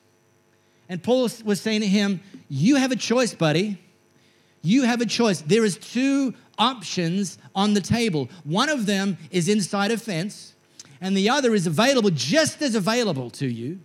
And 0.90 1.02
Paul 1.02 1.30
was 1.44 1.62
saying 1.62 1.82
to 1.82 1.88
him, 1.88 2.22
You 2.50 2.76
have 2.76 2.92
a 2.92 2.96
choice, 2.96 3.34
buddy. 3.34 3.80
You 4.62 4.84
have 4.84 5.02
a 5.02 5.06
choice. 5.06 5.42
There 5.42 5.66
is 5.66 5.78
two 5.78 6.34
options 6.58 7.38
on 7.56 7.74
the 7.74 7.82
table. 7.82 8.30
One 8.44 8.70
of 8.70 8.86
them 8.86 9.18
is 9.32 9.50
inside 9.50 9.92
a 9.92 9.98
fence, 9.98 10.54
and 11.02 11.18
the 11.18 11.30
other 11.30 11.54
is 11.54 11.68
available, 11.68 12.10
just 12.12 12.62
as 12.62 12.76
available 12.76 13.30
to 13.32 13.48
you, 13.48 13.80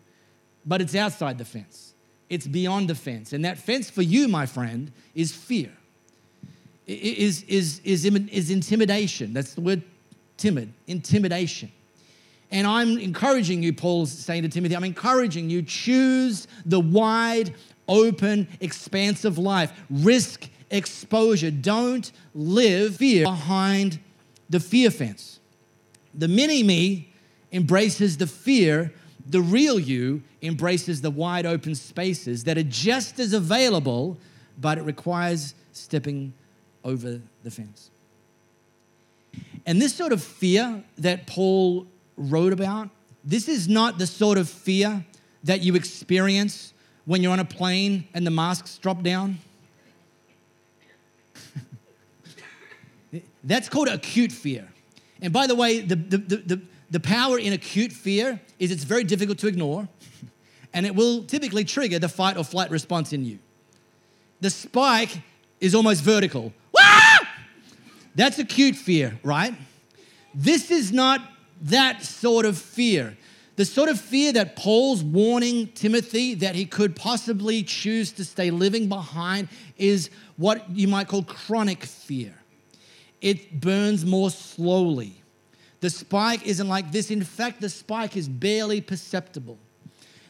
but 0.64 0.80
it's 0.80 0.94
outside 0.94 1.38
the 1.38 1.44
fence. 1.44 1.94
It's 2.28 2.46
beyond 2.46 2.88
the 2.88 2.94
fence. 2.94 3.32
And 3.32 3.44
that 3.44 3.58
fence 3.58 3.90
for 3.90 4.02
you, 4.02 4.28
my 4.28 4.46
friend, 4.46 4.92
is 5.14 5.32
fear, 5.32 5.72
is, 6.88 7.42
is, 7.44 7.80
is, 7.84 8.04
is 8.04 8.50
intimidation. 8.50 9.32
That's 9.32 9.54
the 9.54 9.60
word 9.60 9.82
timid, 10.36 10.72
intimidation. 10.86 11.70
And 12.50 12.66
I'm 12.66 12.98
encouraging 12.98 13.62
you, 13.62 13.74
Paul's 13.74 14.10
saying 14.10 14.42
to 14.42 14.48
Timothy, 14.48 14.74
I'm 14.74 14.84
encouraging 14.84 15.50
you, 15.50 15.62
choose 15.62 16.48
the 16.64 16.80
wide, 16.80 17.54
open, 17.86 18.48
expansive 18.60 19.36
life. 19.36 19.72
Risk 19.90 20.48
exposure. 20.70 21.50
Don't 21.50 22.10
live 22.34 22.96
fear 22.96 23.24
behind 23.24 23.98
the 24.48 24.60
fear 24.60 24.90
fence. 24.90 25.40
The 26.14 26.28
mini 26.28 26.62
me 26.62 27.12
embraces 27.52 28.16
the 28.16 28.26
fear, 28.26 28.92
the 29.26 29.40
real 29.40 29.78
you 29.78 30.22
embraces 30.42 31.02
the 31.02 31.10
wide 31.10 31.44
open 31.44 31.74
spaces 31.74 32.44
that 32.44 32.56
are 32.56 32.62
just 32.62 33.18
as 33.18 33.34
available, 33.34 34.16
but 34.58 34.78
it 34.78 34.82
requires 34.82 35.54
stepping 35.72 36.32
over 36.88 37.20
the 37.44 37.50
fence. 37.50 37.90
And 39.66 39.80
this 39.80 39.94
sort 39.94 40.12
of 40.12 40.22
fear 40.22 40.82
that 40.96 41.26
Paul 41.26 41.86
wrote 42.16 42.54
about, 42.54 42.88
this 43.22 43.46
is 43.46 43.68
not 43.68 43.98
the 43.98 44.06
sort 44.06 44.38
of 44.38 44.48
fear 44.48 45.04
that 45.44 45.60
you 45.60 45.74
experience 45.74 46.72
when 47.04 47.22
you're 47.22 47.32
on 47.32 47.40
a 47.40 47.44
plane 47.44 48.08
and 48.14 48.26
the 48.26 48.30
masks 48.30 48.78
drop 48.78 49.02
down. 49.02 49.38
That's 53.44 53.68
called 53.68 53.88
acute 53.88 54.32
fear. 54.32 54.66
And 55.20 55.30
by 55.30 55.46
the 55.46 55.54
way, 55.54 55.80
the, 55.80 55.96
the, 55.96 56.16
the, 56.18 56.62
the 56.90 57.00
power 57.00 57.38
in 57.38 57.52
acute 57.52 57.92
fear 57.92 58.40
is 58.58 58.70
it's 58.70 58.84
very 58.84 59.04
difficult 59.04 59.38
to 59.40 59.46
ignore, 59.48 59.86
and 60.72 60.86
it 60.86 60.94
will 60.94 61.24
typically 61.24 61.64
trigger 61.64 61.98
the 61.98 62.08
fight 62.08 62.38
or 62.38 62.44
flight 62.44 62.70
response 62.70 63.12
in 63.12 63.26
you. 63.26 63.38
The 64.40 64.48
spike 64.48 65.20
is 65.60 65.74
almost 65.74 66.02
vertical. 66.02 66.52
That's 68.18 68.40
acute 68.40 68.74
fear, 68.74 69.16
right? 69.22 69.54
This 70.34 70.72
is 70.72 70.92
not 70.92 71.20
that 71.62 72.02
sort 72.02 72.46
of 72.46 72.58
fear. 72.58 73.16
The 73.54 73.64
sort 73.64 73.88
of 73.88 74.00
fear 74.00 74.32
that 74.32 74.56
Paul's 74.56 75.04
warning 75.04 75.68
Timothy 75.68 76.34
that 76.34 76.56
he 76.56 76.66
could 76.66 76.96
possibly 76.96 77.62
choose 77.62 78.10
to 78.12 78.24
stay 78.24 78.50
living 78.50 78.88
behind 78.88 79.48
is 79.76 80.10
what 80.36 80.68
you 80.68 80.88
might 80.88 81.06
call 81.06 81.22
chronic 81.22 81.84
fear. 81.84 82.34
It 83.20 83.60
burns 83.60 84.04
more 84.04 84.32
slowly. 84.32 85.22
The 85.78 85.88
spike 85.88 86.44
isn't 86.44 86.66
like 86.66 86.90
this. 86.90 87.12
In 87.12 87.22
fact, 87.22 87.60
the 87.60 87.70
spike 87.70 88.16
is 88.16 88.28
barely 88.28 88.80
perceptible. 88.80 89.58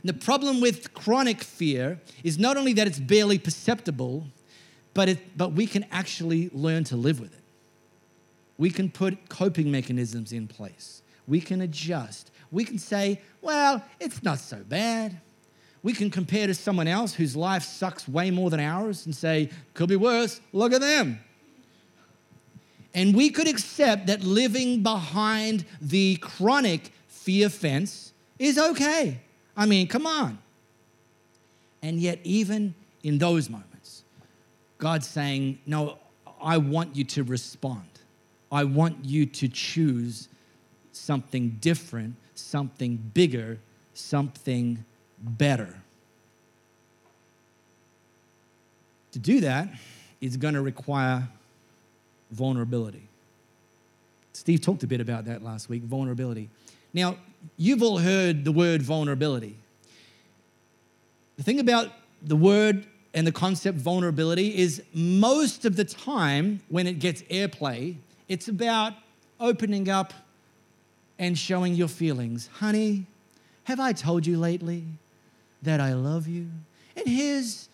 And 0.03 0.11
the 0.11 0.25
problem 0.27 0.61
with 0.61 0.93
chronic 0.93 1.43
fear 1.43 1.99
is 2.23 2.39
not 2.39 2.59
only 2.59 2.75
that 2.75 2.87
it's 2.87 3.01
barely 3.01 3.39
perceptible, 3.39 4.27
but, 4.93 5.09
it, 5.09 5.39
but 5.39 5.53
we 5.53 5.67
can 5.67 5.87
actually 5.91 6.51
learn 6.53 6.85
to 6.85 6.97
live 6.97 7.19
with 7.19 7.33
it. 7.33 7.39
We 8.59 8.71
can 8.71 8.91
put 8.91 9.29
coping 9.29 9.71
mechanisms 9.71 10.33
in 10.33 10.49
place. 10.49 11.03
We 11.27 11.41
can 11.41 11.61
adjust. 11.61 12.31
We 12.51 12.65
can 12.65 12.79
say, 12.79 13.21
well, 13.41 13.83
it's 14.01 14.23
not 14.23 14.41
so 14.41 14.59
bad. 14.69 15.21
We 15.83 15.93
can 15.93 16.11
compare 16.11 16.49
to 16.49 16.55
someone 16.55 16.89
else 16.89 17.15
whose 17.15 17.37
life 17.37 17.63
sucks 17.63 18.09
way 18.09 18.31
more 18.31 18.51
than 18.51 18.61
ours 18.61 19.07
and 19.07 19.15
say, 19.15 19.51
could 19.75 19.89
be 19.89 19.97
worse, 19.97 20.41
look 20.53 20.73
at 20.73 20.81
them. 20.81 21.21
And 22.95 23.15
we 23.15 23.31
could 23.31 23.47
accept 23.47 24.07
that 24.09 24.23
living 24.23 24.83
behind 24.83 25.65
the 25.81 26.17
chronic 26.17 26.93
fear 27.07 27.49
fence 27.49 28.13
is 28.39 28.59
okay. 28.59 29.21
I 29.57 29.67
mean, 29.67 29.87
come 29.87 30.07
on. 30.07 30.39
And 31.83 32.01
yet, 32.01 32.19
even 32.25 32.75
in 33.03 33.19
those 33.19 33.49
moments, 33.49 34.03
God's 34.79 35.07
saying, 35.07 35.61
No, 35.65 35.99
I 36.41 36.59
want 36.59 36.97
you 36.97 37.05
to 37.05 37.23
respond. 37.23 37.88
I 38.51 38.65
want 38.65 39.05
you 39.05 39.27
to 39.27 39.49
choose 39.49 40.29
something 40.93 41.59
different, 41.61 42.15
something 42.35 42.97
bigger, 43.15 43.59
something 43.95 44.85
better. 45.21 45.75
To 49.13 49.19
do 49.19 49.41
that 49.41 49.69
is 50.21 50.37
going 50.37 50.55
to 50.55 50.63
require 50.63 51.29
vulnerability. 52.31 53.09
Steve 54.33 54.61
talked 54.61 54.83
a 54.83 54.87
bit 54.87 55.01
about 55.01 55.25
that 55.25 55.43
last 55.43 55.69
week 55.69 55.83
vulnerability. 55.83 56.49
Now, 56.95 57.17
you've 57.57 57.83
all 57.83 57.99
heard 57.99 58.45
the 58.45 58.53
word 58.53 58.83
vulnerability. 58.83 59.57
The 61.37 61.43
thing 61.43 61.61
about 61.61 61.93
the 62.23 62.37
word 62.37 62.87
and 63.15 63.27
the 63.27 63.33
concept 63.33 63.79
vulnerability 63.79 64.57
is 64.57 64.83
most 64.93 65.65
of 65.65 65.77
the 65.77 65.85
time 65.85 66.61
when 66.69 66.87
it 66.87 66.99
gets 66.99 67.23
airplay, 67.23 67.97
it's 68.29 68.49
about 68.49 68.95
opening 69.41 69.89
up 69.89 70.13
and 71.19 71.37
showing 71.37 71.75
your 71.75 71.89
feelings. 71.89 72.49
Honey, 72.55 73.07
have 73.65 73.81
I 73.81 73.93
told 73.93 74.27
you 74.27 74.39
lately 74.39 74.85
that 75.63 75.81
I 75.81 75.95
love 75.95 76.29
you? 76.29 76.49
And 76.97 77.07
here's 77.07 77.69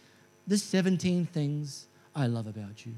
the 0.47 0.59
17 0.59 1.27
things 1.27 1.87
I 2.15 2.27
love 2.27 2.47
about 2.47 2.87
you 2.87 2.95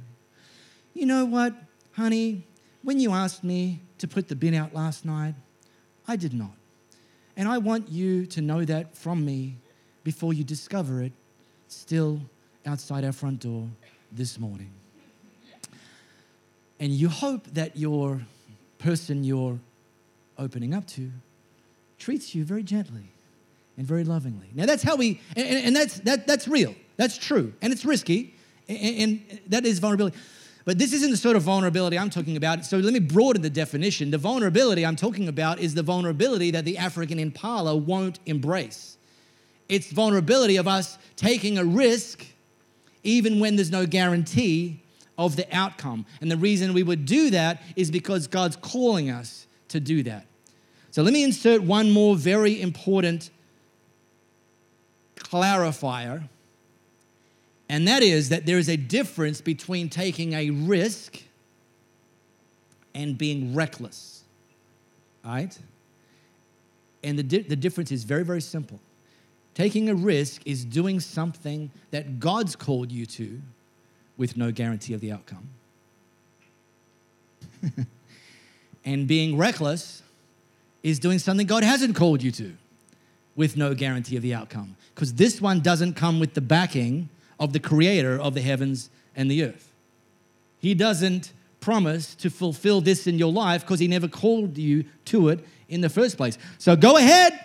you 0.97 1.05
know 1.05 1.27
what, 1.27 1.55
honey, 1.93 2.43
when 2.83 2.99
you 2.99 3.13
asked 3.13 3.45
me 3.45 3.81
to 3.99 4.09
put 4.09 4.29
the 4.29 4.35
bin 4.35 4.55
out 4.55 4.75
last 4.75 5.05
night. 5.05 5.35
I 6.09 6.17
did 6.17 6.33
not. 6.33 6.53
And 7.37 7.49
I 7.49 7.59
want 7.59 7.91
you 7.91 8.25
to 8.27 8.41
know 8.41 8.65
that 8.65 8.97
from 8.97 9.25
me 9.25 9.57
before 10.05 10.33
you 10.33 10.43
discover 10.43 11.03
it 11.03 11.13
still 11.69 12.21
outside 12.65 13.05
our 13.05 13.13
front 13.13 13.41
door 13.41 13.69
this 14.11 14.39
morning. 14.39 14.71
And 16.79 16.93
you 16.93 17.09
hope 17.09 17.47
that 17.55 17.77
your 17.77 18.21
person 18.79 19.25
you're 19.25 19.59
opening 20.39 20.75
up 20.75 20.87
to 20.87 21.11
treats 21.99 22.35
you 22.35 22.45
very 22.45 22.63
gently 22.63 23.05
and 23.77 23.87
very 23.87 24.05
lovingly. 24.05 24.49
Now 24.55 24.67
that's 24.67 24.83
how 24.83 24.97
we, 24.97 25.21
and, 25.37 25.47
and 25.47 25.77
that's, 25.77 26.01
that, 26.01 26.27
that's 26.27 26.47
real. 26.47 26.75
That's 26.97 27.17
true. 27.19 27.53
And 27.63 27.73
it's 27.73 27.85
risky. 27.85 28.35
And, 28.69 29.01
and 29.01 29.41
that 29.49 29.65
is 29.65 29.79
vulnerability. 29.79 30.17
But 30.65 30.79
this 30.79 30.93
isn't 30.93 31.11
the 31.11 31.17
sort 31.17 31.37
of 31.37 31.43
vulnerability 31.43 31.97
I'm 31.97 32.11
talking 32.11 32.37
about. 32.37 32.65
So 32.65 32.79
let 32.79 32.93
me 32.93 32.99
broaden 32.99 33.41
the 33.41 33.51
definition. 33.51 34.11
The 34.11 34.19
vulnerability 34.19 34.85
I'm 34.85 34.97
talking 34.97 35.29
about 35.29 35.61
is 35.61 35.75
the 35.75 35.83
vulnerability 35.83 36.51
that 36.51 36.65
the 36.65 36.77
African 36.77 37.21
impala 37.21 37.77
won't 37.77 38.19
embrace. 38.27 38.97
It's 39.69 39.91
vulnerability 39.93 40.57
of 40.57 40.67
us 40.67 40.99
taking 41.15 41.59
a 41.59 41.65
risk 41.65 42.27
even 43.05 43.39
when 43.39 43.55
there's 43.55 43.71
no 43.71 43.87
guarantee 43.87 44.83
of 45.19 45.37
the 45.37 45.47
outcome. 45.55 46.07
And 46.21 46.31
the 46.31 46.37
reason 46.37 46.73
we 46.73 46.83
would 46.83 47.07
do 47.07 47.31
that 47.31 47.63
is 47.75 47.91
because 47.91 48.27
God's 48.27 48.57
calling 48.57 49.11
us 49.11 49.47
to 49.69 49.81
do 49.81 50.03
that. 50.05 50.27
So 50.91 51.03
let 51.03 51.13
me 51.13 51.25
insert 51.25 51.63
one 51.63 51.91
more 51.91 52.17
very 52.17 52.61
important 52.61 53.31
clarifier 55.17 56.29
and 57.69 57.89
that 57.89 58.03
is 58.03 58.29
that 58.29 58.47
there 58.47 58.59
is 58.59 58.69
a 58.69 58.77
difference 58.77 59.41
between 59.41 59.89
taking 59.89 60.35
a 60.35 60.51
risk 60.51 61.23
and 62.95 63.19
being 63.19 63.55
reckless. 63.55 64.23
All 65.25 65.33
right? 65.33 65.59
And 67.03 67.19
the, 67.19 67.23
di- 67.23 67.43
the 67.43 67.57
difference 67.57 67.91
is 67.91 68.05
very, 68.05 68.25
very 68.25 68.41
simple. 68.41 68.81
Taking 69.55 69.89
a 69.89 69.95
risk 69.95 70.43
is 70.45 70.65
doing 70.65 71.01
something 71.01 71.71
that 71.91 72.21
God's 72.21 72.55
called 72.55 72.93
you 72.93 73.07
to 73.07 73.41
with 74.17 74.37
no 74.37 74.51
guarantee 74.51 74.95
of 74.95 75.01
the 75.01 75.13
outcome. 75.13 75.49
and 78.85 79.07
being 79.07 79.37
reckless 79.37 80.03
is 80.83 80.99
doing 80.99 81.19
something 81.19 81.47
God 81.47 81.65
hasn't 81.65 81.97
called 81.97 82.23
you 82.23 82.31
to 82.33 82.53
with 83.35 83.57
no 83.57 83.75
guarantee 83.75 84.17
of 84.17 84.23
the 84.23 84.35
outcome. 84.35 84.77
Because 84.95 85.15
this 85.15 85.41
one 85.41 85.61
doesn't 85.61 85.95
come 85.95 86.21
with 86.21 86.35
the 86.35 86.41
backing 86.41 87.09
of 87.39 87.53
the 87.53 87.61
creator 87.61 88.19
of 88.19 88.35
the 88.35 88.41
heavens 88.41 88.91
and 89.15 89.31
the 89.31 89.45
earth. 89.45 89.73
He 90.59 90.75
doesn't 90.75 91.33
promise 91.61 92.15
to 92.17 92.31
fulfill 92.31 92.81
this 92.81 93.07
in 93.07 93.19
your 93.19 93.33
life 93.33 93.63
because 93.63 93.81
he 93.81 93.89
never 93.89 94.09
called 94.09 94.57
you 94.57 94.85
to 95.07 95.29
it 95.29 95.41
in 95.69 95.81
the 95.81 95.89
first 95.89 96.17
place. 96.17 96.39
So 96.59 96.77
go 96.77 96.97
ahead, 96.97 97.45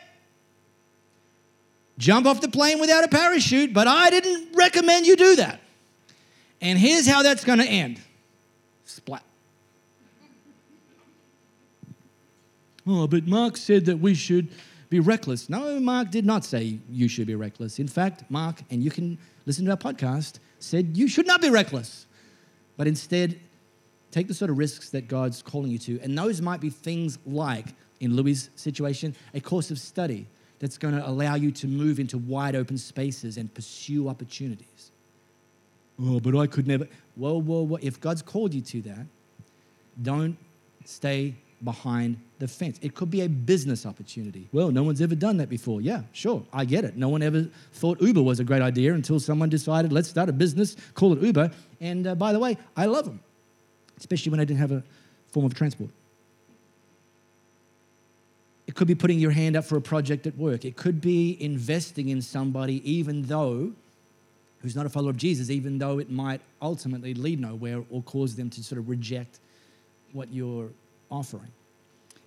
jump 1.98 2.26
off 2.26 2.42
the 2.42 2.48
plane 2.48 2.80
without 2.80 3.04
a 3.04 3.08
parachute, 3.08 3.74
but 3.74 3.88
I 3.88 4.10
didn't 4.10 4.56
recommend 4.56 5.08
you 5.08 5.16
do 5.16 5.36
that. 5.38 5.61
And 6.62 6.78
here's 6.78 7.08
how 7.08 7.24
that's 7.24 7.44
going 7.44 7.60
to 7.60 7.66
end 7.66 8.00
splat. 8.86 9.24
Oh, 12.86 13.08
but 13.08 13.28
Mark 13.28 13.58
said 13.58 13.86
that 13.86 14.00
we 14.00 14.14
should 14.14 14.50
be 14.90 15.00
reckless. 15.00 15.50
No, 15.50 15.80
Mark 15.80 16.12
did 16.12 16.26
not 16.26 16.44
say 16.44 16.80
you 16.90 17.08
should 17.08 17.28
be 17.28 17.36
reckless. 17.36 17.80
In 17.80 17.88
fact, 17.88 18.30
Mark, 18.30 18.62
and 18.70 18.84
you 18.84 18.92
can 18.92 19.18
listen 19.46 19.66
to 19.66 19.72
our 19.72 19.78
podcast, 19.78 20.40
said 20.60 20.98
you 20.98 21.08
should 21.08 21.28
not 21.28 21.42
be 21.42 21.50
reckless, 21.50 22.06
but 22.78 22.88
instead 22.88 23.40
take 24.12 24.28
the 24.28 24.34
sort 24.34 24.52
of 24.52 24.58
risks 24.58 24.90
that 24.90 25.08
God's 25.08 25.42
calling 25.42 25.72
you 25.72 25.78
to. 25.80 26.00
And 26.02 26.18
those 26.18 26.42
might 26.42 26.60
be 26.60 26.70
things 26.70 27.18
like, 27.26 27.68
in 28.00 28.16
Louis' 28.16 28.50
situation, 28.56 29.16
a 29.34 29.40
course 29.40 29.72
of 29.72 29.80
study 29.80 30.28
that's 30.60 30.78
going 30.78 30.96
to 30.96 31.08
allow 31.08 31.36
you 31.36 31.52
to 31.52 31.68
move 31.68 32.00
into 32.00 32.18
wide 32.18 32.56
open 32.56 32.78
spaces 32.78 33.38
and 33.38 33.54
pursue 33.54 34.10
opportunities. 34.10 34.91
Oh, 36.00 36.20
but 36.20 36.36
I 36.36 36.48
could 36.48 36.68
never. 36.68 36.88
Whoa, 37.16 37.40
whoa, 37.40 37.62
whoa. 37.64 37.80
If 37.82 38.00
God's 38.00 38.22
called 38.22 38.54
you 38.54 38.62
to 38.62 38.82
that, 38.84 39.06
don't 40.02 40.38
stay 40.86 41.36
behind 41.64 42.18
the 42.40 42.48
fence. 42.48 42.80
It 42.82 42.96
could 42.96 43.12
be 43.12 43.22
a 43.22 43.30
business 43.30 43.86
opportunity. 43.86 44.48
Well, 44.52 44.72
no 44.72 44.84
one's 44.84 45.02
ever 45.02 45.14
done 45.14 45.38
that 45.38 45.50
before. 45.50 45.82
Yeah, 45.82 46.02
sure, 46.12 46.44
I 46.52 46.66
get 46.66 46.84
it. 46.84 46.98
No 46.98 47.10
one 47.10 47.22
ever 47.22 47.48
thought 47.74 48.02
Uber 48.02 48.24
was 48.24 48.40
a 48.40 48.44
great 48.44 48.64
idea 48.64 48.94
until 48.94 49.20
someone 49.20 49.50
decided, 49.50 49.94
let's 49.94 50.10
start 50.10 50.28
a 50.28 50.34
business, 50.34 50.76
call 50.96 51.14
it 51.14 51.22
Uber. 51.22 51.52
And 51.80 52.08
uh, 52.08 52.16
by 52.16 52.34
the 52.34 52.40
way, 52.40 52.58
I 52.76 52.86
love 52.86 53.06
them, 53.06 53.20
especially 53.98 54.32
when 54.32 54.40
I 54.40 54.46
didn't 54.46 54.60
have 54.60 54.72
a 54.72 54.84
form 55.28 55.46
of 55.46 55.54
transport. 55.54 55.92
It 58.66 58.76
could 58.76 58.88
be 58.88 58.96
putting 58.96 59.20
your 59.20 59.32
hand 59.32 59.56
up 59.56 59.66
for 59.66 59.78
a 59.78 59.82
project 59.82 60.26
at 60.26 60.36
work. 60.38 60.66
It 60.66 60.78
could 60.78 61.02
be 61.02 61.38
investing 61.40 62.10
in 62.10 62.22
somebody, 62.22 62.82
even 62.90 63.24
though 63.24 63.74
who's 64.62 64.76
not 64.76 64.86
a 64.86 64.90
follower 64.90 65.10
of 65.10 65.18
Jesus, 65.18 65.50
even 65.50 65.78
though 65.78 66.00
it 66.00 66.10
might 66.10 66.42
ultimately 66.62 67.14
lead 67.14 67.40
nowhere 67.40 67.84
or 67.90 68.02
cause 68.04 68.36
them 68.36 68.50
to 68.52 68.64
sort 68.64 68.80
of 68.80 68.90
reject 68.90 69.40
what 70.14 70.32
you're 70.32 70.70
offering. 71.10 71.52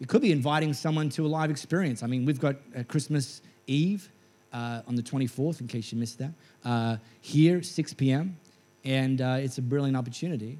It 0.00 0.08
could 0.08 0.22
be 0.22 0.32
inviting 0.32 0.72
someone 0.72 1.08
to 1.10 1.24
a 1.24 1.28
live 1.28 1.50
experience. 1.50 2.02
I 2.02 2.06
mean, 2.06 2.24
we've 2.24 2.40
got 2.40 2.56
Christmas 2.88 3.42
Eve 3.66 4.10
uh, 4.52 4.82
on 4.86 4.94
the 4.96 5.02
24th, 5.02 5.60
in 5.60 5.66
case 5.66 5.92
you 5.92 5.98
missed 5.98 6.18
that, 6.18 6.32
uh, 6.64 6.96
here, 7.20 7.62
6 7.62 7.94
p.m. 7.94 8.36
And 8.84 9.20
uh, 9.20 9.38
it's 9.40 9.58
a 9.58 9.62
brilliant 9.62 9.96
opportunity 9.96 10.58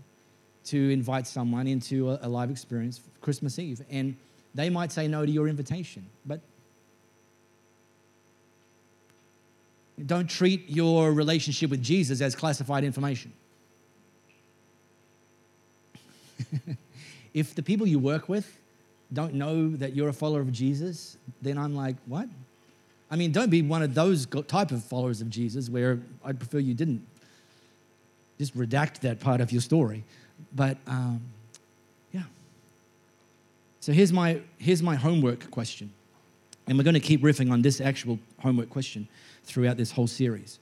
to 0.67 0.91
invite 0.91 1.27
someone 1.27 1.67
into 1.67 2.11
a, 2.11 2.19
a 2.23 2.29
live 2.29 2.51
experience 2.51 3.01
Christmas 3.21 3.59
Eve. 3.59 3.83
And 3.91 4.17
they 4.55 4.71
might 4.71 4.93
say 4.93 5.09
no 5.09 5.27
to 5.27 5.31
your 5.31 5.49
invitation, 5.49 6.07
but 6.25 6.41
don't 10.07 10.29
treat 10.29 10.69
your 10.69 11.13
relationship 11.13 11.71
with 11.71 11.83
Jesus 11.83 12.21
as 12.21 12.35
classified 12.35 12.85
information. 12.85 13.33
if 17.35 17.55
the 17.55 17.63
people 17.63 17.87
you 17.87 17.99
work 17.99 18.29
with 18.29 18.59
don't 19.13 19.35
know 19.35 19.71
that 19.77 19.95
you're 19.95 20.09
a 20.09 20.13
follower 20.13 20.41
of 20.41 20.53
Jesus, 20.53 21.17
then 21.41 21.59
I'm 21.59 21.77
like, 21.77 21.97
what? 22.07 22.29
I 23.11 23.17
mean, 23.17 23.31
don't 23.31 23.51
be 23.51 23.63
one 23.63 23.83
of 23.83 23.95
those 23.95 24.27
type 24.49 24.73
of 24.73 24.83
followers 24.83 25.21
of 25.21 25.31
Jesus 25.31 25.71
where 25.71 26.01
I'd 26.25 26.39
prefer 26.39 26.59
you 26.59 26.75
didn't 26.75 27.07
just 28.39 28.57
redact 28.57 29.01
that 29.01 29.21
part 29.21 29.41
of 29.41 29.53
your 29.53 29.61
story. 29.61 30.03
But 30.53 30.79
um, 30.89 31.21
yeah. 32.13 32.25
So 33.81 33.93
here's 33.93 34.13
my, 34.13 34.41
here's 34.59 34.83
my 34.83 34.97
homework 34.97 35.51
question. 35.53 35.93
And 36.67 36.77
we're 36.77 36.85
going 36.85 36.95
to 36.95 37.01
keep 37.01 37.23
riffing 37.23 37.53
on 37.53 37.63
this 37.63 37.81
actual 37.81 38.19
homework 38.41 38.71
question 38.71 39.07
throughout 39.45 39.77
this 39.77 39.93
whole 39.93 40.07
series. 40.07 40.59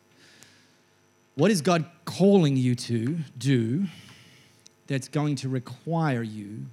What 1.35 1.51
is 1.51 1.63
God 1.63 1.87
calling 2.05 2.57
you 2.57 2.75
to 2.75 3.19
do 3.39 3.87
that's 4.87 5.09
going 5.09 5.37
to 5.37 5.49
require 5.49 6.23
you 6.23 6.67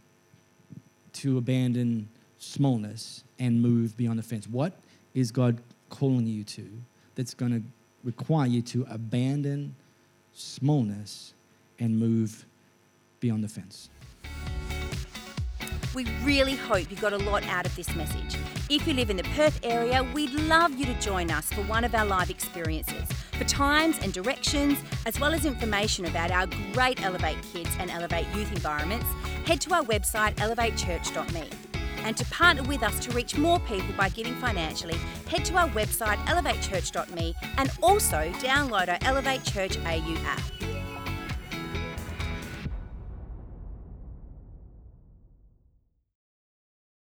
to 1.13 1.37
abandon 1.37 2.09
smallness 2.39 3.23
and 3.37 3.61
move 3.61 3.95
beyond 3.95 4.19
the 4.19 4.23
fence? 4.23 4.47
What 4.47 4.73
is 5.13 5.31
God 5.31 5.59
calling 5.89 6.27
you 6.27 6.43
to 6.43 6.67
that's 7.15 7.33
going 7.33 7.51
to 7.51 7.61
require 8.03 8.47
you 8.47 8.61
to 8.63 8.85
abandon 8.89 9.75
smallness 10.33 11.33
and 11.79 11.97
move 11.97 12.45
beyond 13.19 13.43
the 13.43 13.49
fence? 13.49 13.89
We 15.95 16.05
really 16.23 16.55
hope 16.55 16.89
you 16.91 16.97
got 16.97 17.13
a 17.13 17.17
lot 17.17 17.43
out 17.43 17.65
of 17.65 17.75
this 17.75 17.93
message. 17.95 18.37
If 18.71 18.87
you 18.87 18.93
live 18.93 19.09
in 19.09 19.17
the 19.17 19.23
Perth 19.23 19.59
area, 19.63 20.03
we'd 20.13 20.31
love 20.31 20.77
you 20.77 20.85
to 20.85 20.93
join 20.99 21.31
us 21.31 21.51
for 21.51 21.63
one 21.63 21.83
of 21.83 21.95
our 21.95 22.05
live 22.05 22.29
experiences. 22.29 23.09
For 23.35 23.43
times 23.45 23.97
and 24.03 24.13
directions, 24.13 24.77
as 25.07 25.19
well 25.19 25.33
as 25.33 25.43
information 25.43 26.05
about 26.05 26.29
our 26.29 26.45
great 26.71 27.03
Elevate 27.03 27.41
Kids 27.51 27.71
and 27.79 27.89
Elevate 27.89 28.27
Youth 28.35 28.51
environments, 28.51 29.07
head 29.47 29.59
to 29.61 29.73
our 29.73 29.81
website 29.85 30.35
elevatechurch.me. 30.35 31.49
And 32.03 32.15
to 32.15 32.25
partner 32.25 32.61
with 32.61 32.83
us 32.83 32.99
to 32.99 33.11
reach 33.11 33.35
more 33.39 33.59
people 33.61 33.95
by 33.97 34.09
giving 34.09 34.35
financially, 34.35 34.99
head 35.27 35.45
to 35.45 35.57
our 35.57 35.69
website 35.69 36.23
elevatechurch.me 36.27 37.33
and 37.57 37.71
also 37.81 38.31
download 38.33 38.87
our 38.87 38.99
Elevate 39.01 39.43
Church 39.45 39.77
AU 39.79 40.15
app. 40.25 40.58